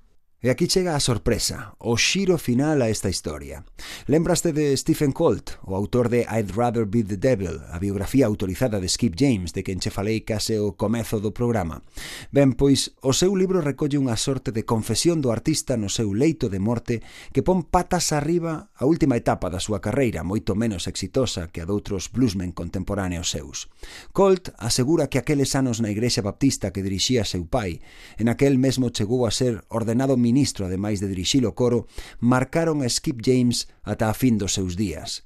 E 0.45 0.51
aquí 0.51 0.67
chega 0.69 0.93
a 0.93 1.01
sorpresa, 1.01 1.73
o 1.81 1.97
xiro 1.97 2.37
final 2.37 2.85
a 2.85 2.89
esta 2.93 3.09
historia. 3.09 3.65
Lembraste 4.05 4.53
de 4.53 4.77
Stephen 4.77 5.09
Colt, 5.09 5.57
o 5.65 5.73
autor 5.73 6.05
de 6.05 6.21
I'd 6.29 6.53
Rather 6.53 6.85
Be 6.85 7.01
the 7.01 7.17
Devil, 7.17 7.65
a 7.73 7.79
biografía 7.79 8.27
autorizada 8.27 8.77
de 8.77 8.85
Skip 8.85 9.17
James, 9.17 9.57
de 9.57 9.65
quen 9.65 9.81
che 9.81 9.89
falei 9.89 10.21
case 10.21 10.61
o 10.61 10.77
comezo 10.77 11.17
do 11.17 11.33
programa. 11.33 11.81
Ben, 12.29 12.53
pois, 12.53 12.93
o 13.01 13.09
seu 13.09 13.33
libro 13.33 13.57
recolle 13.57 13.97
unha 13.97 14.13
sorte 14.21 14.53
de 14.53 14.69
confesión 14.69 15.17
do 15.17 15.33
artista 15.33 15.81
no 15.81 15.89
seu 15.89 16.13
leito 16.13 16.45
de 16.45 16.61
morte 16.61 17.01
que 17.33 17.41
pon 17.41 17.65
patas 17.65 18.13
arriba 18.13 18.69
a 18.77 18.85
última 18.85 19.17
etapa 19.17 19.49
da 19.49 19.57
súa 19.57 19.81
carreira, 19.81 20.21
moito 20.21 20.53
menos 20.53 20.85
exitosa 20.85 21.49
que 21.49 21.65
a 21.65 21.65
doutros 21.65 22.13
bluesmen 22.13 22.53
contemporáneos 22.53 23.33
seus. 23.33 23.65
Colt 24.13 24.53
asegura 24.61 25.09
que 25.09 25.17
aqueles 25.17 25.57
anos 25.57 25.81
na 25.81 25.89
igrexa 25.89 26.21
baptista 26.21 26.69
que 26.69 26.85
dirixía 26.85 27.25
seu 27.25 27.49
pai, 27.49 27.81
en 28.21 28.29
aquel 28.29 28.61
mesmo 28.61 28.93
chegou 28.93 29.25
a 29.25 29.33
ser 29.33 29.65
ordenado 29.73 30.13
ministro 30.13 30.33
ministro, 30.35 30.67
ademais 30.67 30.99
de 30.99 31.07
dirixir 31.07 31.47
o 31.47 31.55
coro, 31.55 31.87
marcaron 32.19 32.83
a 32.83 32.89
Skip 32.91 33.23
James 33.23 33.71
ata 33.87 34.11
a 34.11 34.15
fin 34.19 34.35
dos 34.35 34.51
seus 34.51 34.75
días. 34.75 35.23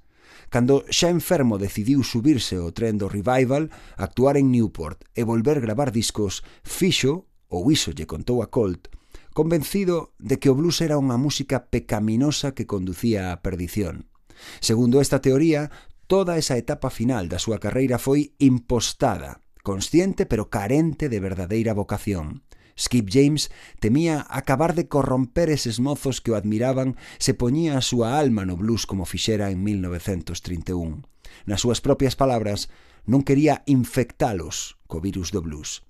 Cando 0.54 0.86
xa 0.94 1.10
enfermo 1.10 1.58
decidiu 1.58 2.06
subirse 2.06 2.62
ao 2.62 2.70
tren 2.70 3.02
do 3.02 3.10
Revival, 3.10 3.74
actuar 3.98 4.38
en 4.38 4.54
Newport 4.54 5.02
e 5.18 5.26
volver 5.26 5.58
gravar 5.66 5.90
discos, 5.90 6.46
fixo, 6.62 7.26
ou 7.50 7.74
iso 7.74 7.90
lle 7.90 8.06
contou 8.06 8.46
a 8.46 8.54
Colt, 8.54 8.94
convencido 9.34 10.14
de 10.22 10.38
que 10.38 10.54
o 10.54 10.58
blues 10.58 10.78
era 10.86 11.02
unha 11.02 11.18
música 11.18 11.74
pecaminosa 11.74 12.54
que 12.54 12.70
conducía 12.70 13.34
á 13.34 13.42
perdición. 13.42 14.06
Segundo 14.62 15.02
esta 15.02 15.22
teoría, 15.26 15.74
toda 16.06 16.38
esa 16.38 16.58
etapa 16.58 16.94
final 16.94 17.30
da 17.30 17.42
súa 17.42 17.58
carreira 17.58 17.98
foi 17.98 18.38
impostada, 18.38 19.42
consciente 19.62 20.30
pero 20.30 20.50
carente 20.50 21.10
de 21.10 21.18
verdadeira 21.22 21.74
vocación. 21.74 22.46
Skip 22.80 23.12
James 23.12 23.52
temía 23.84 24.26
acabar 24.30 24.74
de 24.74 24.88
corromper 24.88 25.52
eses 25.52 25.84
mozos 25.84 26.24
que 26.24 26.32
o 26.32 26.40
admiraban 26.40 26.96
se 27.20 27.36
poñía 27.36 27.76
a 27.76 27.84
súa 27.84 28.16
alma 28.16 28.48
no 28.48 28.56
blues 28.56 28.88
como 28.88 29.04
fixera 29.04 29.52
en 29.52 29.60
1931. 29.60 31.04
Nas 31.44 31.60
súas 31.60 31.84
propias 31.84 32.16
palabras, 32.16 32.72
non 33.04 33.28
quería 33.28 33.68
infectalos 33.68 34.80
co 34.88 35.04
virus 35.04 35.36
do 35.36 35.44
blues. 35.44 35.84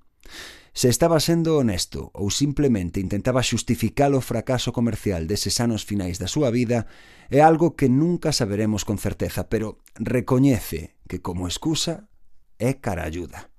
Se 0.74 0.88
estaba 0.90 1.20
sendo 1.20 1.58
honesto 1.58 2.10
ou 2.14 2.34
simplemente 2.34 3.04
intentaba 3.04 3.46
xustificar 3.46 4.14
o 4.18 4.24
fracaso 4.24 4.74
comercial 4.74 5.30
deses 5.30 5.62
anos 5.62 5.86
finais 5.86 6.18
da 6.18 6.30
súa 6.30 6.50
vida 6.50 6.90
é 7.30 7.46
algo 7.46 7.78
que 7.78 7.90
nunca 7.90 8.34
saberemos 8.34 8.82
con 8.82 8.98
certeza, 8.98 9.46
pero 9.46 9.78
recoñece 9.98 10.98
que 11.06 11.22
como 11.22 11.46
excusa 11.46 12.10
é 12.58 12.78
cara 12.82 13.06
ayuda. 13.06 13.50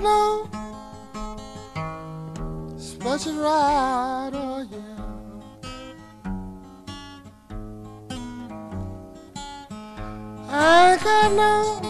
No 0.00 0.48
special 2.76 3.34
rider, 3.34 4.66
yeah. 4.70 4.94
I 10.48 10.92
ain't 10.92 11.02
got 11.02 11.32
no, 11.32 11.80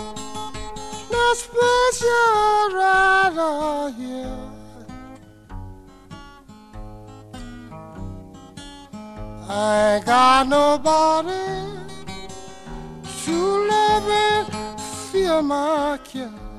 no 1.12 1.34
special 1.34 2.68
rider, 2.74 3.94
yeah. 3.98 4.54
I 9.48 9.96
ain't 9.96 10.04
got 10.04 10.48
nobody 10.48 11.44
to 13.24 13.36
love 13.68 14.08
and 14.08 14.80
feel 15.10 15.42
my 15.42 15.98
care. 16.04 16.53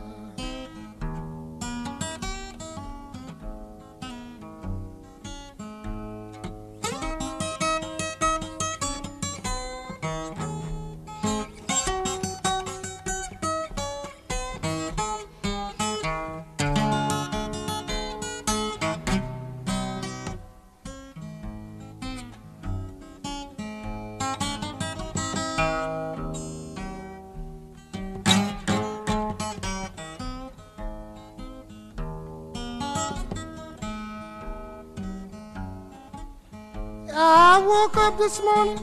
This 38.25 38.41
morning, 38.41 38.79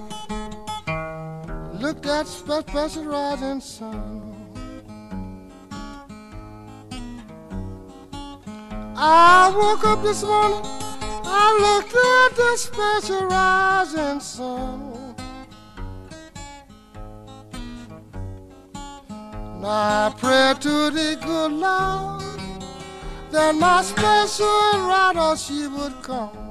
looked 1.80 2.06
at 2.06 2.28
spe- 2.28 2.62
special 2.68 3.06
rising 3.06 3.60
sun. 3.60 4.22
I 8.96 9.52
woke 9.56 9.84
up 9.84 10.00
this 10.04 10.22
morning, 10.22 10.60
I 11.42 11.46
looked 11.64 11.96
at 12.14 12.30
the 12.40 12.56
special 12.56 13.26
rising 13.26 14.20
sun. 14.20 15.16
Now 19.60 20.06
I 20.06 20.14
pray 20.18 20.54
to 20.60 20.90
the 20.98 21.18
good 21.20 21.52
Lord 21.52 22.22
that 23.32 23.56
my 23.56 23.82
special 23.82 24.86
rider 24.86 25.18
oh, 25.18 25.36
she 25.36 25.66
would 25.66 26.00
come. 26.00 26.41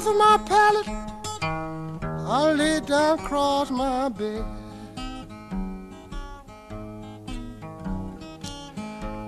Off 0.00 0.06
of 0.06 0.16
my 0.16 0.38
pallet. 0.46 0.88
I 1.42 2.52
lay 2.52 2.80
down 2.80 3.18
across 3.18 3.70
my 3.70 4.08
bed. 4.08 4.44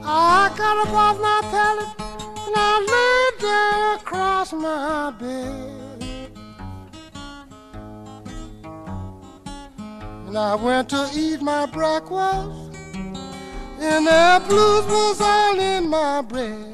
I 0.05 0.53
got 0.57 0.87
up 0.87 0.95
off 0.95 1.21
my 1.21 1.41
pallet 1.51 1.89
and 2.47 2.55
I 2.57 2.75
laid 2.95 3.43
down 3.43 4.01
across 4.01 4.53
my 4.53 5.11
bed. 5.11 6.31
And 10.27 10.39
I 10.39 10.55
went 10.55 10.89
to 10.91 11.11
eat 11.15 11.43
my 11.43 11.67
breakfast, 11.67 12.79
and 13.79 14.07
the 14.07 14.43
blues 14.49 14.87
was 14.87 15.21
all 15.21 15.61
in 15.61 15.89
my 15.91 16.23
bread. 16.23 16.72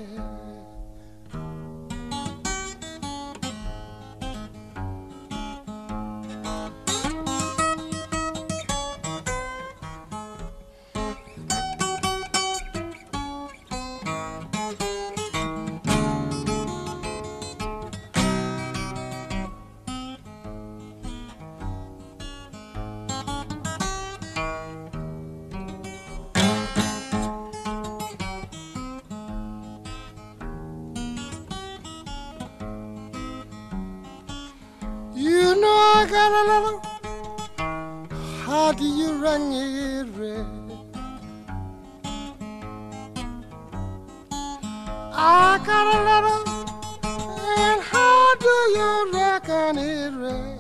How 38.47 38.73
do 38.73 38.85
you 38.85 39.21
run 39.21 39.53
it 39.53 40.07
red? 40.17 40.47
I 45.13 45.59
got 45.67 45.87
a 45.95 45.99
little. 46.09 46.43
And 47.59 47.83
how 47.83 48.35
do 48.37 48.55
you 48.79 49.11
reckon 49.13 49.79
it 49.79 50.13
red? 50.15 50.59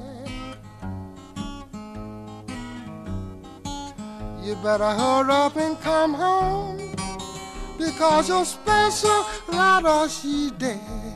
You 4.43 4.57
better 4.57 4.91
hurry 4.91 5.30
up 5.30 5.57
and 5.57 5.80
come 5.80 6.14
home 6.14 6.95
because 7.78 8.28
your 8.28 8.45
special 8.45 9.24
rider 9.53 10.09
she 10.09 10.51
dead. 10.59 11.07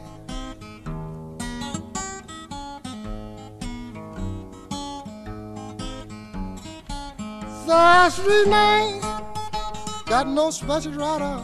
There's 7.73 8.20
Renee, 8.20 9.01
got 10.05 10.29
no 10.29 10.51
special 10.51 10.93
rider, 10.93 11.41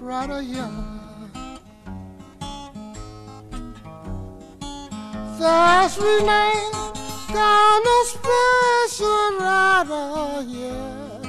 rider 0.00 0.42
here. 0.42 0.70
There's 5.38 5.96
Renee, 5.96 6.70
got 7.32 7.82
no 7.88 7.96
special 8.04 9.28
rider 9.40 10.42
here. 10.46 11.20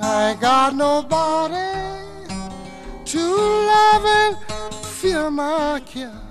I 0.00 0.30
ain't 0.30 0.40
got 0.40 0.74
nobody 0.74 1.54
to 3.04 3.20
love 3.20 4.04
and 4.06 4.36
feel 4.86 5.30
my 5.30 5.80
care. 5.84 6.23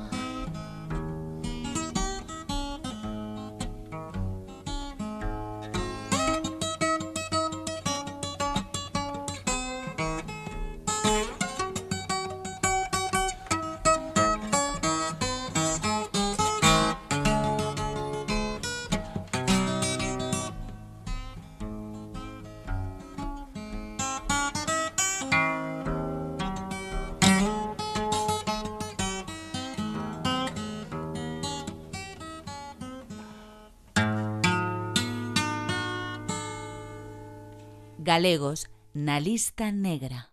Galegos 38.13 38.69
na 38.93 39.17
lista 39.19 39.71
negra. 39.71 40.29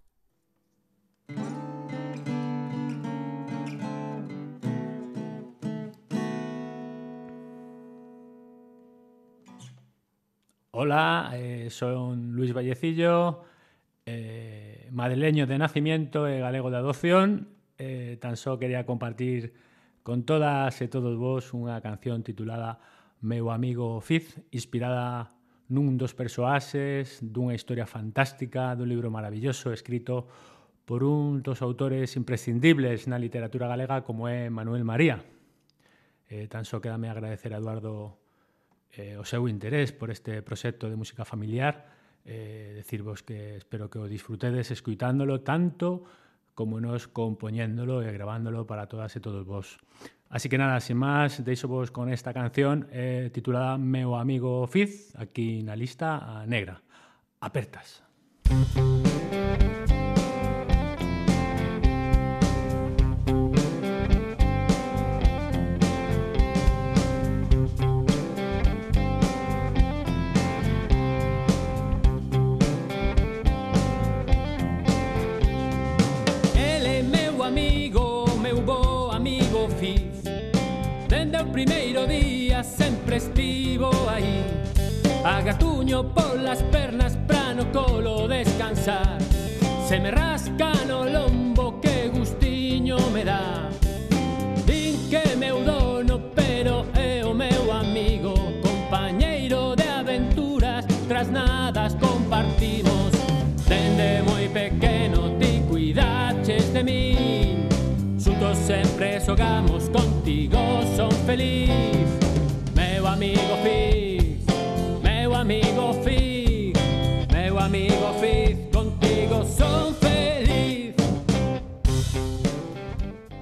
Hola, 10.72 11.31
eh, 11.33 11.68
son 11.70 12.37
Luis 12.37 12.53
Vallecillo, 12.53 13.45
eh, 14.05 14.87
madrileño 14.93 15.47
de 15.47 15.57
nacimiento 15.57 16.28
e 16.28 16.37
galego 16.37 16.68
de 16.68 16.76
adopción. 16.76 17.57
Eh, 17.81 18.20
tan 18.20 18.37
só 18.37 18.61
quería 18.61 18.85
compartir 18.85 19.57
con 20.05 20.28
todas 20.28 20.76
e 20.85 20.93
todos 20.93 21.16
vos 21.16 21.57
unha 21.57 21.81
canción 21.81 22.20
titulada 22.20 22.76
Meu 23.24 23.49
amigo 23.49 24.05
Fiz, 24.05 24.37
inspirada 24.53 25.39
nun 25.71 25.95
dos 25.95 26.18
persoaxes 26.18 27.23
dunha 27.23 27.55
historia 27.55 27.87
fantástica 27.87 28.75
dun 28.75 28.91
libro 28.91 29.09
maravilloso 29.09 29.71
escrito 29.71 30.27
por 30.83 31.07
un 31.07 31.47
dos 31.47 31.62
autores 31.62 32.18
imprescindibles 32.18 33.07
na 33.07 33.14
literatura 33.23 33.71
galega 33.71 34.03
como 34.03 34.27
é 34.27 34.51
Manuel 34.51 34.83
María. 34.83 35.23
Eh, 36.27 36.51
tan 36.51 36.66
só 36.66 36.83
quedame 36.83 37.07
agradecer 37.07 37.55
a 37.55 37.62
Eduardo 37.62 38.18
eh, 38.99 39.14
o 39.14 39.23
seu 39.23 39.47
interés 39.47 39.95
por 39.95 40.11
este 40.11 40.43
proxecto 40.43 40.91
de 40.91 40.99
música 40.99 41.23
familiar, 41.23 41.87
eh, 42.27 42.75
decirvos 42.75 43.23
que 43.23 43.55
espero 43.55 43.87
que 43.87 44.03
o 44.03 44.11
disfrutedes 44.11 44.75
escuitándolo 44.75 45.47
tanto 45.47 46.03
como 46.59 46.83
nos 46.83 47.07
compoñéndolo 47.07 48.03
e 48.03 48.11
grabándolo 48.11 48.66
para 48.66 48.91
todas 48.91 49.14
e 49.14 49.23
todos 49.23 49.47
vos. 49.47 49.79
Así 50.31 50.49
que 50.49 50.59
nada, 50.59 50.78
sin 50.78 50.95
máis, 50.95 51.43
deixo 51.43 51.66
vos 51.66 51.91
con 51.91 52.07
esta 52.07 52.31
canción 52.31 52.87
eh, 52.95 53.35
titulada 53.35 53.74
Meu 53.83 54.14
amigo 54.14 54.70
Fiz, 54.70 55.11
aquí 55.18 55.66
na 55.66 55.74
lista 55.74 56.22
a 56.22 56.47
negra. 56.47 56.87
Apertas. 57.43 58.07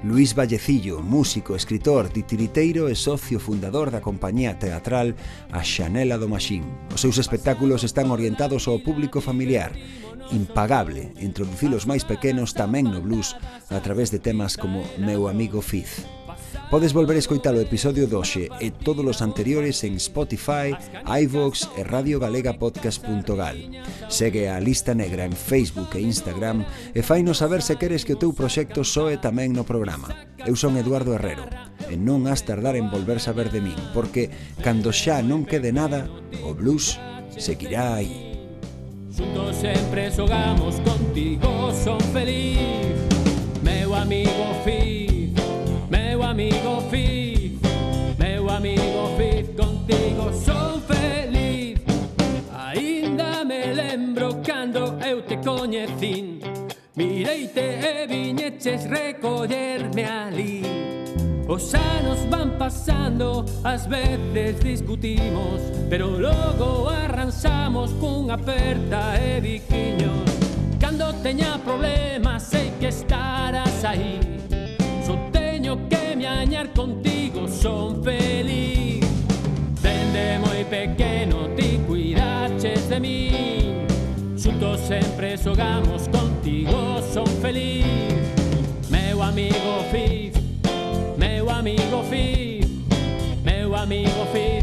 Luís 0.09 0.35
Vallecillo, 0.35 1.03
músico, 1.03 1.55
escritor, 1.55 2.09
titiriteiro 2.09 2.89
e 2.89 2.97
socio 2.97 3.37
fundador 3.37 3.93
da 3.93 4.01
compañía 4.01 4.57
teatral 4.57 5.13
A 5.53 5.61
Xanela 5.61 6.17
do 6.17 6.33
Maxín. 6.33 6.65
Os 6.89 7.05
seus 7.05 7.21
espectáculos 7.21 7.85
están 7.85 8.09
orientados 8.09 8.65
ao 8.73 8.81
público 8.81 9.21
familiar, 9.21 9.77
impagable 10.33 11.13
introducir 11.21 11.77
os 11.77 11.85
máis 11.85 12.09
pequenos 12.09 12.57
tamén 12.57 12.89
no 12.89 13.05
blues 13.05 13.37
a 13.69 13.85
través 13.85 14.09
de 14.09 14.17
temas 14.17 14.57
como 14.57 14.81
Meu 14.97 15.29
amigo 15.29 15.61
Fiz. 15.61 16.09
Podes 16.71 16.93
volver 16.93 17.17
a 17.17 17.25
escoitar 17.25 17.55
o 17.57 17.65
episodio 17.65 18.05
doxe 18.05 18.53
e 18.61 18.69
todos 18.69 19.01
os 19.01 19.25
anteriores 19.25 19.81
en 19.89 19.97
Spotify, 19.97 20.77
iVoox 21.01 21.65
e 21.81 21.83
radiogalegapodcast.gal. 21.83 23.57
Segue 24.13 24.53
a 24.53 24.61
Lista 24.61 24.93
Negra 24.93 25.25
en 25.25 25.33
Facebook 25.33 25.97
e 25.97 26.05
Instagram 26.05 26.69
e 26.93 27.01
fainos 27.01 27.41
saber 27.41 27.65
se 27.65 27.81
queres 27.81 28.05
que 28.05 28.13
o 28.13 28.21
teu 28.21 28.37
proxecto 28.37 28.85
soe 28.85 29.17
tamén 29.17 29.57
no 29.57 29.65
programa. 29.65 30.13
Eu 30.45 30.61
son 30.61 30.77
Eduardo 30.77 31.17
Herrero 31.17 31.49
e 31.89 31.97
non 31.97 32.29
has 32.29 32.45
tardar 32.45 32.77
en 32.77 32.93
volver 32.93 33.17
saber 33.17 33.49
de 33.49 33.65
min, 33.65 33.81
porque 33.97 34.29
cando 34.61 34.93
xa 34.93 35.25
non 35.25 35.49
quede 35.49 35.73
nada, 35.73 36.05
o 36.45 36.53
blues 36.53 37.01
seguirá 37.33 37.97
aí. 37.97 38.37
Xuntos 39.09 39.57
sempre 39.57 40.13
xogamos 40.13 40.85
contigo, 40.85 41.73
son 41.73 41.97
feliz, 42.13 42.93
meu 43.65 43.97
amigo 43.97 44.53
feliz. 44.69 45.08
eu 55.09 55.23
te 55.23 55.37
coñecín 55.39 56.41
Mireite 56.95 57.61
e 57.61 58.07
viñeches 58.07 58.85
recollerme 58.85 60.05
ali 60.05 60.63
Os 61.49 61.75
anos 61.75 62.29
van 62.29 62.59
pasando, 62.59 63.45
ás 63.65 63.87
veces 63.89 64.61
discutimos 64.61 65.61
Pero 65.89 66.19
logo 66.19 66.91
arranxamos 66.91 67.93
cunha 67.95 68.35
aperta 68.35 69.17
e 69.17 69.41
biquiños 69.41 70.29
Cando 70.79 71.15
teña 71.23 71.59
problemas 71.65 72.43
sei 72.43 72.73
que 72.79 72.89
estarás 72.89 73.85
aí 73.85 74.21
Só 75.07 75.17
teño 75.33 75.89
que 75.89 76.17
me 76.17 76.27
añar 76.27 76.73
contigo, 76.73 77.49
son 77.49 78.03
feliz. 78.03 79.05
Dende 79.81 80.39
moi 80.45 80.65
pequeno 80.65 81.49
Desogamos 85.39 86.09
contigo, 86.09 87.01
son 87.15 87.25
feliz. 87.41 87.85
Meu 88.91 89.23
amigo 89.23 89.85
Fif, 89.89 90.33
meu 91.17 91.49
amigo 91.49 92.03
Fif, 92.11 92.67
meu 93.45 93.77
amigo 93.77 94.27
Fif. 94.33 94.58